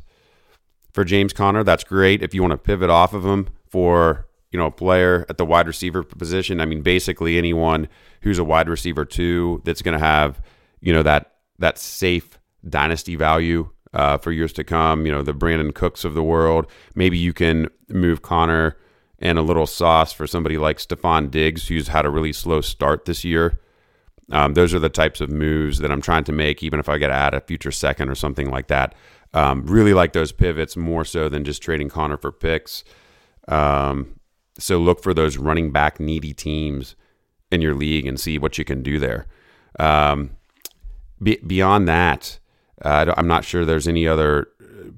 for 0.93 1.04
James 1.04 1.34
Conner, 1.34 1.63
that's 1.63 1.84
great. 1.84 2.21
If 2.21 2.34
you 2.34 2.41
want 2.41 2.52
to 2.52 2.58
pivot 2.58 2.89
off 2.89 3.13
of 3.13 3.26
him 3.26 3.47
for, 3.69 4.28
you 4.52 4.60
know, 4.60 4.65
a 4.65 4.71
player 4.71 5.26
at 5.30 5.38
the 5.38 5.45
wide 5.45 5.67
receiver 5.67 6.04
position, 6.04 6.60
I 6.60 6.65
mean, 6.65 6.82
basically 6.82 7.38
anyone 7.38 7.88
who's 8.21 8.39
a 8.39 8.43
wide 8.43 8.69
receiver 8.69 9.06
two 9.06 9.62
that's 9.63 9.82
going 9.82 9.97
to 9.97 10.06
have, 10.06 10.41
you 10.82 10.91
know, 10.91 11.04
that 11.04 11.34
that 11.60 11.78
safe 11.78 12.39
dynasty 12.67 13.15
value 13.15 13.69
uh, 13.93 14.17
for 14.17 14.32
years 14.32 14.54
to 14.54 14.63
come. 14.63 15.06
You 15.06 15.12
know, 15.12 15.21
the 15.21 15.34
Brandin 15.34 15.74
Cooks 15.74 16.04
of 16.04 16.13
the 16.13 16.24
world. 16.24 16.67
Maybe 16.95 17.17
you 17.17 17.34
can 17.34 17.69
move 17.89 18.21
Conner 18.21 18.78
and 19.19 19.38
a 19.38 19.43
little 19.43 19.67
sauce 19.67 20.12
for 20.12 20.26
somebody 20.26 20.58
like 20.58 20.78
Stefon 20.78 21.30
Diggs, 21.30 21.67
who's 21.67 21.89
had 21.89 22.06
a 22.06 22.10
really 22.10 22.34
slow 22.34 22.62
start 22.62 23.06
this 23.06 23.24
year. 23.24 23.60
Um, 24.32 24.54
those 24.54 24.74
are 24.74 24.80
the 24.80 24.89
types 24.89 25.22
of 25.22 25.30
moves 25.30 25.80
that 25.80 25.91
I'm 25.91 26.02
trying 26.02 26.24
to 26.26 26.32
make, 26.32 26.63
even 26.63 26.80
if 26.80 26.89
I 26.89 26.98
get 26.98 27.08
to 27.08 27.13
add 27.13 27.34
a 27.34 27.41
future 27.41 27.72
second 27.72 28.10
or 28.10 28.15
something 28.15 28.50
like 28.50 28.67
that. 28.67 28.96
Um, 29.34 29.65
really 29.65 29.94
like 29.94 30.13
those 30.13 30.32
pivots 30.32 30.76
more 30.76 31.06
so 31.06 31.30
than 31.30 31.44
just 31.44 31.62
trading 31.62 31.89
Conner 31.89 32.17
for 32.17 32.32
picks. 32.32 32.84
Um, 33.48 34.20
so 34.58 34.78
look 34.78 35.02
for 35.02 35.13
those 35.13 35.38
running 35.38 35.72
back 35.72 36.00
needy 36.00 36.34
teams 36.34 36.96
in 37.52 37.62
your 37.62 37.74
league 37.74 38.06
and 38.06 38.20
see 38.20 38.38
what 38.38 38.58
you 38.58 38.65
can 38.65 38.84
do 38.84 39.00
there. 39.00 39.28
Um, 39.80 40.32
be, 41.22 41.38
beyond 41.46 41.88
that, 41.88 42.39
uh, 42.82 43.13
I'm 43.17 43.28
not 43.28 43.46
sure 43.46 43.63
there's 43.63 43.88
any 43.88 44.08
other 44.08 44.48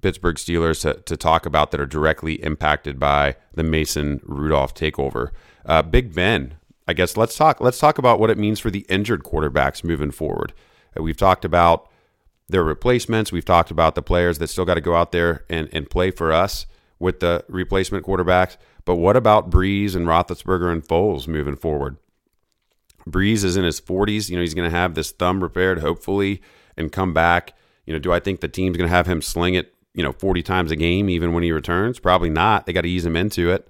Pittsburgh 0.01 0.37
Steelers 0.37 0.81
to, 0.81 1.01
to, 1.01 1.17
talk 1.17 1.45
about 1.45 1.71
that 1.71 1.79
are 1.79 1.85
directly 1.85 2.35
impacted 2.43 2.99
by 2.99 3.35
the 3.53 3.63
Mason 3.63 4.21
Rudolph 4.23 4.73
takeover. 4.73 5.29
Uh, 5.65 5.81
Big 5.81 6.13
Ben, 6.13 6.55
I 6.87 6.93
guess 6.93 7.15
let's 7.17 7.35
talk. 7.35 7.61
Let's 7.61 7.79
talk 7.79 7.97
about 7.97 8.19
what 8.19 8.29
it 8.29 8.37
means 8.37 8.59
for 8.59 8.69
the 8.69 8.85
injured 8.89 9.23
quarterbacks 9.23 9.83
moving 9.83 10.11
forward. 10.11 10.53
Uh, 10.97 11.03
we've 11.03 11.17
talked 11.17 11.45
about 11.45 11.89
their 12.49 12.63
replacements. 12.63 13.31
We've 13.31 13.45
talked 13.45 13.71
about 13.71 13.95
the 13.95 14.01
players 14.01 14.37
that 14.39 14.47
still 14.47 14.65
got 14.65 14.75
to 14.75 14.81
go 14.81 14.95
out 14.95 15.11
there 15.11 15.45
and, 15.49 15.69
and 15.71 15.89
play 15.89 16.11
for 16.11 16.31
us 16.31 16.65
with 16.99 17.19
the 17.19 17.45
replacement 17.47 18.05
quarterbacks. 18.05 18.57
But 18.85 18.95
what 18.95 19.15
about 19.15 19.49
Brees 19.49 19.95
and 19.95 20.07
Roethlisberger 20.07 20.71
and 20.71 20.85
Foles 20.85 21.27
moving 21.27 21.55
forward? 21.55 21.97
Brees 23.07 23.43
is 23.43 23.57
in 23.57 23.63
his 23.63 23.79
40s. 23.79 24.29
You 24.29 24.35
know, 24.35 24.41
he's 24.41 24.53
going 24.53 24.69
to 24.69 24.75
have 24.75 24.93
this 24.95 25.11
thumb 25.11 25.41
repaired, 25.41 25.79
hopefully, 25.79 26.41
and 26.77 26.91
come 26.91 27.13
back. 27.13 27.53
You 27.85 27.93
know, 27.93 27.99
do 27.99 28.11
I 28.11 28.19
think 28.19 28.41
the 28.41 28.47
team's 28.47 28.77
going 28.77 28.89
to 28.89 28.95
have 28.95 29.07
him 29.07 29.21
sling 29.21 29.55
it 29.55 29.73
you 29.93 30.03
know, 30.03 30.11
40 30.11 30.41
times 30.41 30.71
a 30.71 30.75
game, 30.75 31.09
even 31.09 31.33
when 31.33 31.43
he 31.43 31.51
returns? 31.51 31.99
Probably 31.99 32.29
not. 32.29 32.65
They 32.65 32.73
got 32.73 32.81
to 32.81 32.89
ease 32.89 33.05
him 33.05 33.15
into 33.15 33.51
it. 33.51 33.67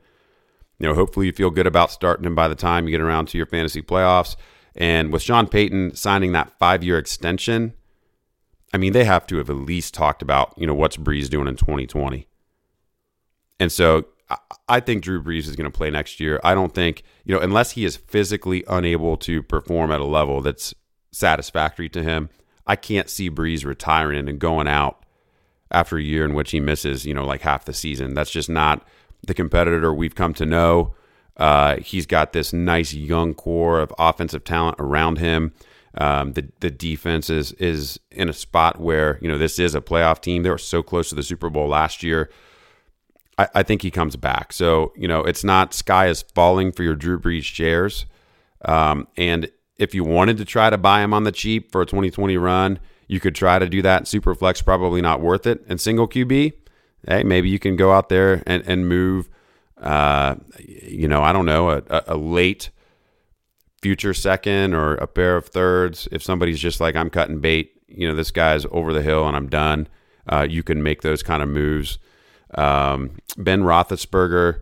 You 0.83 0.89
know, 0.89 0.95
hopefully 0.95 1.27
you 1.27 1.31
feel 1.31 1.49
good 1.49 1.65
about 1.65 1.91
starting 1.91 2.25
him 2.25 2.35
by 2.35 2.49
the 2.49 2.55
time 2.55 2.83
you 2.83 2.91
get 2.91 2.99
around 2.99 3.29
to 3.29 3.37
your 3.37 3.45
fantasy 3.45 3.81
playoffs. 3.81 4.35
And 4.75 5.13
with 5.13 5.21
Sean 5.21 5.47
Payton 5.47 5.95
signing 5.95 6.33
that 6.33 6.51
five 6.59 6.83
year 6.83 6.97
extension, 6.97 7.73
I 8.73 8.77
mean, 8.77 8.91
they 8.91 9.05
have 9.05 9.25
to 9.27 9.37
have 9.37 9.49
at 9.49 9.55
least 9.55 9.93
talked 9.93 10.21
about, 10.21 10.53
you 10.57 10.67
know, 10.67 10.73
what's 10.73 10.97
Brees 10.97 11.29
doing 11.29 11.47
in 11.47 11.55
2020. 11.55 12.27
And 13.61 13.71
so 13.71 14.07
I 14.67 14.81
think 14.81 15.03
Drew 15.03 15.23
Brees 15.23 15.47
is 15.47 15.55
going 15.55 15.71
to 15.71 15.77
play 15.77 15.89
next 15.89 16.19
year. 16.19 16.41
I 16.43 16.53
don't 16.53 16.75
think, 16.75 17.03
you 17.23 17.33
know, 17.33 17.39
unless 17.39 17.71
he 17.71 17.85
is 17.85 17.95
physically 17.95 18.65
unable 18.67 19.15
to 19.19 19.41
perform 19.41 19.89
at 19.89 20.01
a 20.01 20.05
level 20.05 20.41
that's 20.41 20.73
satisfactory 21.13 21.87
to 21.87 22.03
him, 22.03 22.29
I 22.67 22.75
can't 22.75 23.09
see 23.09 23.29
Brees 23.29 23.63
retiring 23.63 24.27
and 24.27 24.37
going 24.37 24.67
out 24.67 25.05
after 25.71 25.97
a 25.97 26.03
year 26.03 26.25
in 26.25 26.33
which 26.33 26.51
he 26.51 26.59
misses, 26.59 27.05
you 27.05 27.13
know, 27.13 27.25
like 27.25 27.39
half 27.39 27.63
the 27.63 27.73
season. 27.73 28.15
That's 28.15 28.31
just 28.31 28.49
not 28.49 28.85
the 29.25 29.33
competitor 29.33 29.93
we've 29.93 30.15
come 30.15 30.33
to 30.35 30.45
know. 30.45 30.93
Uh, 31.37 31.77
he's 31.77 32.05
got 32.05 32.33
this 32.33 32.53
nice 32.53 32.93
young 32.93 33.33
core 33.33 33.79
of 33.79 33.93
offensive 33.97 34.43
talent 34.43 34.75
around 34.79 35.17
him. 35.17 35.53
Um, 35.95 36.33
the 36.33 36.49
the 36.59 36.71
defense 36.71 37.29
is 37.29 37.51
is 37.53 37.99
in 38.11 38.29
a 38.29 38.33
spot 38.33 38.79
where 38.79 39.19
you 39.21 39.27
know 39.27 39.37
this 39.37 39.59
is 39.59 39.75
a 39.75 39.81
playoff 39.81 40.21
team. 40.21 40.43
They 40.43 40.49
were 40.49 40.57
so 40.57 40.81
close 40.81 41.09
to 41.09 41.15
the 41.15 41.23
Super 41.23 41.49
Bowl 41.49 41.67
last 41.67 42.01
year. 42.01 42.29
I, 43.37 43.47
I 43.55 43.63
think 43.63 43.81
he 43.81 43.91
comes 43.91 44.15
back. 44.15 44.53
So 44.53 44.91
you 44.95 45.07
know 45.07 45.21
it's 45.21 45.43
not 45.43 45.73
sky 45.73 46.07
is 46.07 46.23
falling 46.33 46.71
for 46.71 46.83
your 46.83 46.95
Drew 46.95 47.19
Brees 47.19 47.43
shares. 47.43 48.05
Um, 48.65 49.07
and 49.17 49.51
if 49.77 49.93
you 49.93 50.03
wanted 50.03 50.37
to 50.37 50.45
try 50.45 50.69
to 50.69 50.77
buy 50.77 51.01
him 51.03 51.13
on 51.13 51.25
the 51.25 51.31
cheap 51.31 51.71
for 51.71 51.81
a 51.81 51.85
2020 51.85 52.37
run, 52.37 52.79
you 53.07 53.19
could 53.19 53.35
try 53.35 53.59
to 53.59 53.67
do 53.67 53.81
that. 53.81 54.03
Superflex 54.03 54.63
probably 54.63 55.01
not 55.01 55.21
worth 55.21 55.45
it. 55.45 55.63
And 55.67 55.79
single 55.79 56.07
QB, 56.07 56.53
hey, 57.07 57.23
maybe 57.23 57.49
you 57.49 57.59
can 57.59 57.75
go 57.75 57.91
out 57.91 58.09
there 58.09 58.43
and 58.45 58.63
and 58.67 58.87
move. 58.87 59.29
Uh, 59.77 60.35
you 60.59 61.07
know, 61.07 61.21
I 61.21 61.33
don't 61.33 61.45
know 61.45 61.69
a, 61.69 62.03
a 62.07 62.15
late 62.15 62.69
future 63.81 64.13
second 64.13 64.73
or 64.73 64.95
a 64.95 65.07
pair 65.07 65.35
of 65.35 65.47
thirds. 65.47 66.07
If 66.11 66.23
somebody's 66.23 66.59
just 66.59 66.79
like, 66.79 66.95
I'm 66.95 67.09
cutting 67.09 67.39
bait, 67.39 67.73
you 67.87 68.07
know, 68.07 68.15
this 68.15 68.31
guy's 68.31 68.65
over 68.71 68.93
the 68.93 69.01
hill 69.01 69.27
and 69.27 69.35
I'm 69.35 69.49
done, 69.49 69.89
uh, 70.27 70.47
you 70.49 70.63
can 70.63 70.81
make 70.81 71.01
those 71.01 71.21
kind 71.21 71.43
of 71.43 71.49
moves. 71.49 71.99
Um, 72.55 73.17
ben 73.35 73.63
Roethlisberger, 73.63 74.61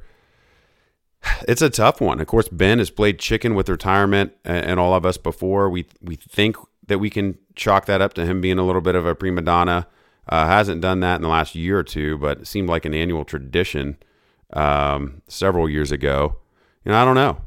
it's 1.47 1.61
a 1.61 1.69
tough 1.69 2.01
one. 2.01 2.19
Of 2.19 2.25
course, 2.25 2.47
Ben 2.47 2.79
has 2.79 2.89
played 2.89 3.19
chicken 3.19 3.53
with 3.53 3.69
retirement 3.69 4.33
and, 4.43 4.65
and 4.65 4.79
all 4.79 4.95
of 4.95 5.05
us 5.05 5.17
before. 5.17 5.69
We, 5.69 5.85
we 6.01 6.15
think 6.15 6.55
that 6.87 6.97
we 6.97 7.11
can 7.11 7.37
chalk 7.55 7.85
that 7.85 8.01
up 8.01 8.13
to 8.15 8.25
him 8.25 8.41
being 8.41 8.57
a 8.57 8.65
little 8.65 8.81
bit 8.81 8.95
of 8.95 9.05
a 9.05 9.13
prima 9.13 9.41
donna. 9.41 9.87
Uh, 10.31 10.47
hasn't 10.47 10.79
done 10.79 11.01
that 11.01 11.17
in 11.17 11.21
the 11.21 11.27
last 11.27 11.55
year 11.55 11.77
or 11.77 11.83
two, 11.83 12.17
but 12.17 12.39
it 12.39 12.47
seemed 12.47 12.69
like 12.69 12.85
an 12.85 12.93
annual 12.93 13.25
tradition 13.25 13.97
um, 14.53 15.21
several 15.27 15.69
years 15.69 15.91
ago. 15.91 16.37
You 16.85 16.93
know, 16.93 16.97
I 16.97 17.03
don't 17.03 17.15
know. 17.15 17.41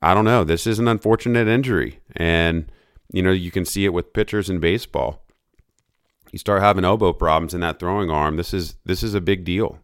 I 0.00 0.14
don't 0.14 0.24
know. 0.24 0.44
This 0.44 0.64
is 0.64 0.78
an 0.78 0.86
unfortunate 0.86 1.48
injury. 1.48 1.98
And, 2.14 2.70
you 3.12 3.22
know, 3.22 3.32
you 3.32 3.50
can 3.50 3.64
see 3.64 3.84
it 3.84 3.92
with 3.92 4.12
pitchers 4.12 4.48
in 4.48 4.60
baseball. 4.60 5.24
You 6.30 6.38
start 6.38 6.62
having 6.62 6.84
elbow 6.84 7.12
problems 7.12 7.54
in 7.54 7.60
that 7.60 7.80
throwing 7.80 8.08
arm. 8.08 8.36
This 8.36 8.54
is 8.54 8.76
this 8.84 9.02
is 9.02 9.14
a 9.14 9.20
big 9.20 9.44
deal. 9.44 9.80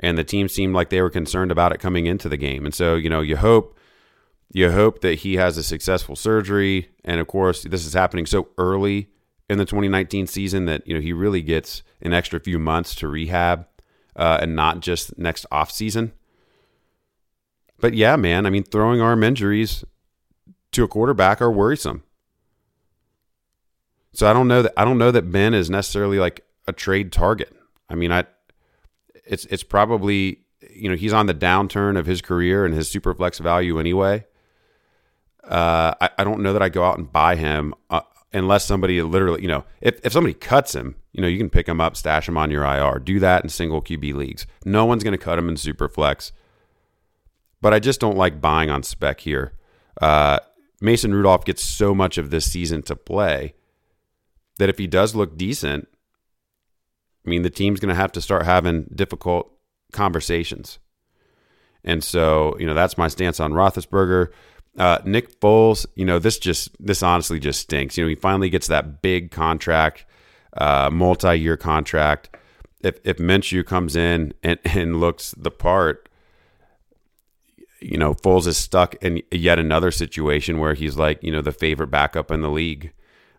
And 0.00 0.16
the 0.16 0.24
team 0.24 0.48
seemed 0.48 0.74
like 0.74 0.88
they 0.88 1.02
were 1.02 1.10
concerned 1.10 1.52
about 1.52 1.72
it 1.72 1.78
coming 1.78 2.06
into 2.06 2.28
the 2.28 2.36
game. 2.36 2.64
And 2.64 2.74
so, 2.74 2.94
you 2.94 3.10
know, 3.10 3.20
you 3.20 3.36
hope 3.36 3.78
you 4.50 4.72
hope 4.72 5.00
that 5.02 5.20
he 5.20 5.36
has 5.36 5.58
a 5.58 5.62
successful 5.62 6.16
surgery. 6.16 6.88
And 7.04 7.20
of 7.20 7.26
course, 7.26 7.64
this 7.64 7.84
is 7.84 7.92
happening 7.92 8.26
so 8.26 8.48
early 8.56 9.10
in 9.48 9.58
the 9.58 9.64
2019 9.64 10.26
season 10.26 10.66
that, 10.66 10.86
you 10.86 10.94
know, 10.94 11.00
he 11.00 11.12
really 11.12 11.42
gets 11.42 11.82
an 12.02 12.12
extra 12.12 12.38
few 12.38 12.58
months 12.58 12.94
to 12.96 13.08
rehab 13.08 13.66
uh, 14.16 14.38
and 14.42 14.54
not 14.54 14.80
just 14.80 15.16
next 15.18 15.46
off 15.50 15.70
season. 15.70 16.12
But 17.80 17.94
yeah, 17.94 18.16
man, 18.16 18.44
I 18.44 18.50
mean, 18.50 18.64
throwing 18.64 19.00
arm 19.00 19.22
injuries 19.22 19.84
to 20.72 20.84
a 20.84 20.88
quarterback 20.88 21.40
are 21.40 21.50
worrisome. 21.50 22.02
So 24.12 24.28
I 24.28 24.32
don't 24.32 24.48
know 24.48 24.62
that 24.62 24.72
I 24.76 24.84
don't 24.84 24.98
know 24.98 25.12
that 25.12 25.30
Ben 25.30 25.54
is 25.54 25.70
necessarily 25.70 26.18
like 26.18 26.44
a 26.66 26.72
trade 26.72 27.12
target. 27.12 27.54
I 27.88 27.94
mean, 27.94 28.10
I 28.10 28.24
it's 29.24 29.44
it's 29.46 29.62
probably 29.62 30.40
you 30.70 30.88
know 30.88 30.96
he's 30.96 31.12
on 31.12 31.26
the 31.26 31.34
downturn 31.34 31.96
of 31.96 32.06
his 32.06 32.20
career 32.20 32.64
and 32.64 32.74
his 32.74 32.90
super 32.90 33.14
flex 33.14 33.38
value 33.38 33.78
anyway. 33.78 34.24
Uh, 35.44 35.94
I, 36.00 36.10
I 36.18 36.24
don't 36.24 36.40
know 36.40 36.52
that 36.52 36.62
I 36.62 36.68
go 36.68 36.84
out 36.84 36.98
and 36.98 37.10
buy 37.10 37.36
him 37.36 37.74
uh, 37.90 38.00
unless 38.32 38.64
somebody 38.64 39.00
literally 39.02 39.42
you 39.42 39.48
know 39.48 39.64
if 39.80 40.00
if 40.04 40.12
somebody 40.12 40.34
cuts 40.34 40.74
him, 40.74 40.96
you 41.12 41.20
know 41.20 41.28
you 41.28 41.38
can 41.38 41.50
pick 41.50 41.68
him 41.68 41.80
up, 41.80 41.96
stash 41.96 42.28
him 42.28 42.36
on 42.36 42.50
your 42.50 42.64
IR, 42.64 42.98
do 42.98 43.18
that 43.20 43.42
in 43.42 43.48
single 43.48 43.82
QB 43.82 44.14
leagues. 44.14 44.46
No 44.64 44.84
one's 44.84 45.04
going 45.04 45.18
to 45.18 45.24
cut 45.24 45.38
him 45.38 45.48
in 45.48 45.56
super 45.56 45.88
flex 45.88 46.32
but 47.60 47.74
I 47.74 47.78
just 47.78 48.00
don't 48.00 48.16
like 48.16 48.40
buying 48.40 48.70
on 48.70 48.82
spec 48.82 49.20
here. 49.20 49.52
Uh, 50.00 50.38
Mason 50.80 51.12
Rudolph 51.12 51.44
gets 51.44 51.62
so 51.62 51.94
much 51.94 52.18
of 52.18 52.30
this 52.30 52.50
season 52.50 52.82
to 52.82 52.94
play 52.94 53.54
that 54.58 54.68
if 54.68 54.78
he 54.78 54.86
does 54.86 55.14
look 55.14 55.36
decent, 55.36 55.88
I 57.26 57.30
mean, 57.30 57.42
the 57.42 57.50
team's 57.50 57.80
going 57.80 57.88
to 57.88 58.00
have 58.00 58.12
to 58.12 58.20
start 58.20 58.44
having 58.44 58.84
difficult 58.94 59.52
conversations. 59.92 60.78
And 61.84 62.02
so, 62.02 62.56
you 62.58 62.66
know, 62.66 62.74
that's 62.74 62.98
my 62.98 63.08
stance 63.08 63.40
on 63.40 63.52
Roethlisberger. 63.52 64.28
Uh, 64.78 64.98
Nick 65.04 65.40
Foles, 65.40 65.86
you 65.96 66.04
know, 66.04 66.18
this 66.18 66.38
just, 66.38 66.70
this 66.78 67.02
honestly 67.02 67.40
just 67.40 67.60
stinks. 67.60 67.98
You 67.98 68.04
know, 68.04 68.08
he 68.08 68.14
finally 68.14 68.48
gets 68.48 68.68
that 68.68 69.02
big 69.02 69.30
contract, 69.30 70.04
uh, 70.56 70.88
multi 70.90 71.34
year 71.34 71.56
contract. 71.56 72.36
If, 72.80 72.98
if 73.02 73.16
Minshew 73.18 73.66
comes 73.66 73.96
in 73.96 74.34
and, 74.42 74.58
and 74.64 75.00
looks 75.00 75.34
the 75.36 75.50
part, 75.50 76.08
you 77.80 77.98
know, 77.98 78.14
Foles 78.14 78.46
is 78.46 78.56
stuck 78.56 78.94
in 78.96 79.22
yet 79.30 79.58
another 79.58 79.90
situation 79.90 80.58
where 80.58 80.74
he's 80.74 80.96
like, 80.96 81.22
you 81.22 81.30
know, 81.30 81.42
the 81.42 81.52
favorite 81.52 81.88
backup 81.88 82.30
in 82.30 82.40
the 82.40 82.50
league. 82.50 82.92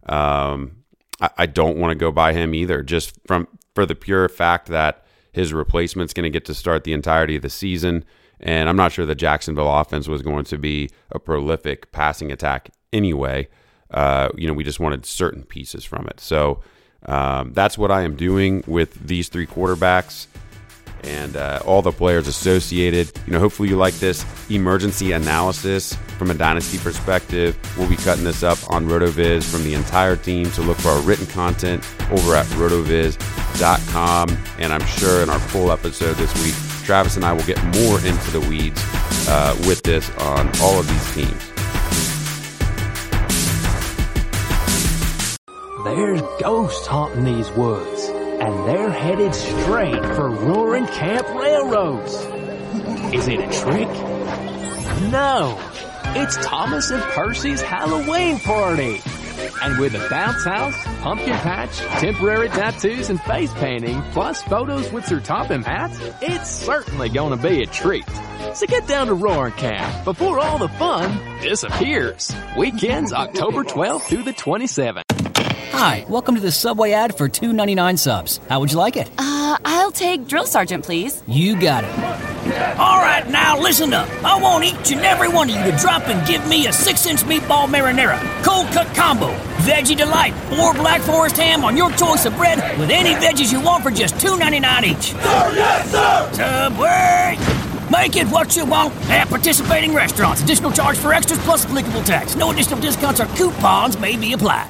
Um, 0.05 0.83
I, 1.21 1.29
I 1.39 1.45
don't 1.45 1.77
want 1.77 1.91
to 1.91 1.95
go 1.95 2.11
buy 2.11 2.33
him 2.33 2.53
either, 2.53 2.81
just 2.83 3.17
from 3.25 3.47
for 3.75 3.85
the 3.85 3.95
pure 3.95 4.27
fact 4.29 4.67
that 4.67 5.05
his 5.31 5.53
replacement's 5.53 6.13
going 6.13 6.23
to 6.23 6.29
get 6.29 6.45
to 6.45 6.53
start 6.53 6.83
the 6.83 6.93
entirety 6.93 7.35
of 7.35 7.41
the 7.41 7.49
season. 7.49 8.03
And 8.41 8.69
I'm 8.69 8.75
not 8.75 8.91
sure 8.91 9.05
the 9.05 9.15
Jacksonville 9.15 9.73
offense 9.79 10.07
was 10.07 10.21
going 10.21 10.45
to 10.45 10.57
be 10.57 10.89
a 11.11 11.19
prolific 11.19 11.91
passing 11.91 12.31
attack 12.31 12.71
anyway. 12.93 13.47
Uh, 13.91 14.29
you 14.35 14.47
know, 14.47 14.53
we 14.53 14.63
just 14.63 14.79
wanted 14.79 15.05
certain 15.05 15.43
pieces 15.43 15.83
from 15.83 16.07
it. 16.07 16.19
So 16.19 16.61
um, 17.05 17.53
that's 17.53 17.77
what 17.77 17.91
I 17.91 18.03
am 18.03 18.15
doing 18.15 18.63
with 18.67 18.93
these 19.07 19.29
three 19.29 19.47
quarterbacks 19.47 20.27
and 21.03 21.35
uh, 21.35 21.61
all 21.65 21.81
the 21.81 21.91
players 21.91 22.27
associated. 22.27 23.11
You 23.25 23.33
know, 23.33 23.39
hopefully 23.39 23.69
you 23.69 23.77
like 23.77 23.93
this 23.95 24.25
emergency 24.49 25.11
analysis 25.11 25.93
from 26.17 26.31
a 26.31 26.33
dynasty 26.33 26.77
perspective. 26.77 27.57
We'll 27.77 27.89
be 27.89 27.95
cutting 27.95 28.23
this 28.23 28.43
up 28.43 28.57
on 28.69 28.87
RotoViz 28.87 29.49
from 29.49 29.63
the 29.63 29.73
entire 29.73 30.15
team. 30.15 30.45
So 30.45 30.61
look 30.63 30.77
for 30.77 30.89
our 30.89 31.01
written 31.01 31.25
content 31.27 31.87
over 32.11 32.35
at 32.35 32.45
rotoviz.com. 32.47 34.29
And 34.57 34.73
I'm 34.73 34.85
sure 34.85 35.23
in 35.23 35.29
our 35.29 35.39
full 35.39 35.71
episode 35.71 36.15
this 36.15 36.33
week, 36.43 36.68
Travis 36.89 37.17
and 37.17 37.23
I 37.23 37.33
will 37.33 37.43
get 37.43 37.63
more 37.65 37.99
into 37.99 38.31
the 38.31 38.39
weeds 38.49 38.83
uh, 39.29 39.55
with 39.67 39.83
this 39.83 40.09
on 40.17 40.47
all 40.59 40.79
of 40.79 40.87
these 40.87 41.13
teams. 41.13 41.51
There's 45.83 46.21
ghosts 46.41 46.87
haunting 46.87 47.25
these 47.25 47.51
woods 47.51 48.05
and 48.07 48.67
they're 48.67 48.89
headed 48.89 49.35
straight 49.35 50.03
for 50.15 50.31
Roaring 50.31 50.87
Camp 50.87 51.27
Railroads. 51.27 52.15
Is 53.13 53.27
it 53.27 53.39
a 53.39 53.61
trick? 53.61 53.87
No, 55.11 55.59
it's 56.15 56.37
Thomas 56.43 56.89
and 56.89 57.03
Percy's 57.03 57.61
Halloween 57.61 58.39
party. 58.39 58.99
And 59.61 59.77
with 59.79 59.93
a 59.95 60.09
bounce 60.09 60.43
house, 60.43 60.75
pumpkin 61.01 61.33
patch, 61.33 61.77
temporary 62.01 62.49
tattoos, 62.49 63.09
and 63.09 63.21
face 63.21 63.53
painting, 63.53 64.01
plus 64.11 64.41
photos 64.43 64.91
with 64.91 65.05
their 65.07 65.19
topping 65.19 65.61
hats, 65.61 65.97
it's 66.21 66.49
certainly 66.49 67.09
gonna 67.09 67.37
be 67.37 67.61
a 67.63 67.65
treat. 67.67 68.05
So 68.53 68.65
get 68.67 68.87
down 68.87 69.07
to 69.07 69.13
Roaring 69.13 69.53
Camp 69.53 70.03
before 70.05 70.39
all 70.39 70.57
the 70.57 70.69
fun 70.69 71.19
disappears. 71.41 72.33
Weekends 72.57 73.13
October 73.13 73.63
12th 73.63 74.03
through 74.03 74.23
the 74.23 74.33
27th. 74.33 75.03
Hi, 75.71 76.05
welcome 76.09 76.35
to 76.35 76.41
the 76.41 76.51
Subway 76.51 76.91
ad 76.91 77.15
for 77.17 77.29
two 77.29 77.53
ninety 77.53 77.75
nine 77.75 77.95
subs. 77.95 78.39
How 78.49 78.59
would 78.59 78.71
you 78.71 78.77
like 78.77 78.97
it? 78.97 79.09
Uh, 79.17 79.57
I'll 79.63 79.91
take 79.91 80.27
Drill 80.27 80.45
Sergeant, 80.45 80.83
please. 80.83 81.23
You 81.27 81.57
got 81.59 81.85
it. 81.85 82.28
All 82.77 82.99
right, 82.99 83.27
now 83.29 83.59
listen 83.59 83.93
up. 83.93 84.07
I 84.23 84.39
want 84.39 84.63
each 84.63 84.91
and 84.91 85.01
every 85.01 85.29
one 85.29 85.49
of 85.49 85.55
you 85.55 85.71
to 85.71 85.77
drop 85.77 86.07
and 86.07 86.25
give 86.27 86.47
me 86.47 86.67
a 86.67 86.73
six 86.73 87.05
inch 87.05 87.21
meatball 87.21 87.67
marinara, 87.67 88.19
cold 88.43 88.67
cut 88.67 88.87
combo, 88.95 89.27
veggie 89.59 89.97
delight, 89.97 90.33
or 90.59 90.73
black 90.73 91.01
forest 91.01 91.37
ham 91.37 91.63
on 91.63 91.77
your 91.77 91.91
choice 91.91 92.25
of 92.25 92.35
bread 92.35 92.57
with 92.79 92.89
any 92.89 93.13
veggies 93.15 93.51
you 93.51 93.61
want 93.61 93.83
for 93.83 93.91
just 93.91 94.19
two 94.19 94.37
ninety 94.37 94.59
nine 94.59 94.85
each. 94.85 95.11
Sir, 95.11 95.51
yes, 95.53 95.91
sir! 95.91 96.29
Subway! 96.33 97.37
Make 97.91 98.15
it 98.17 98.27
what 98.27 98.55
you 98.55 98.65
want 98.65 98.93
at 99.09 99.27
participating 99.29 99.93
restaurants. 99.93 100.43
Additional 100.43 100.71
charge 100.71 100.97
for 100.97 101.11
extras 101.11 101.39
plus 101.39 101.65
applicable 101.65 102.03
tax. 102.03 102.35
No 102.35 102.51
additional 102.51 102.79
discounts 102.79 103.19
or 103.19 103.25
coupons 103.35 103.99
may 103.99 104.15
be 104.15 104.33
applied. 104.33 104.69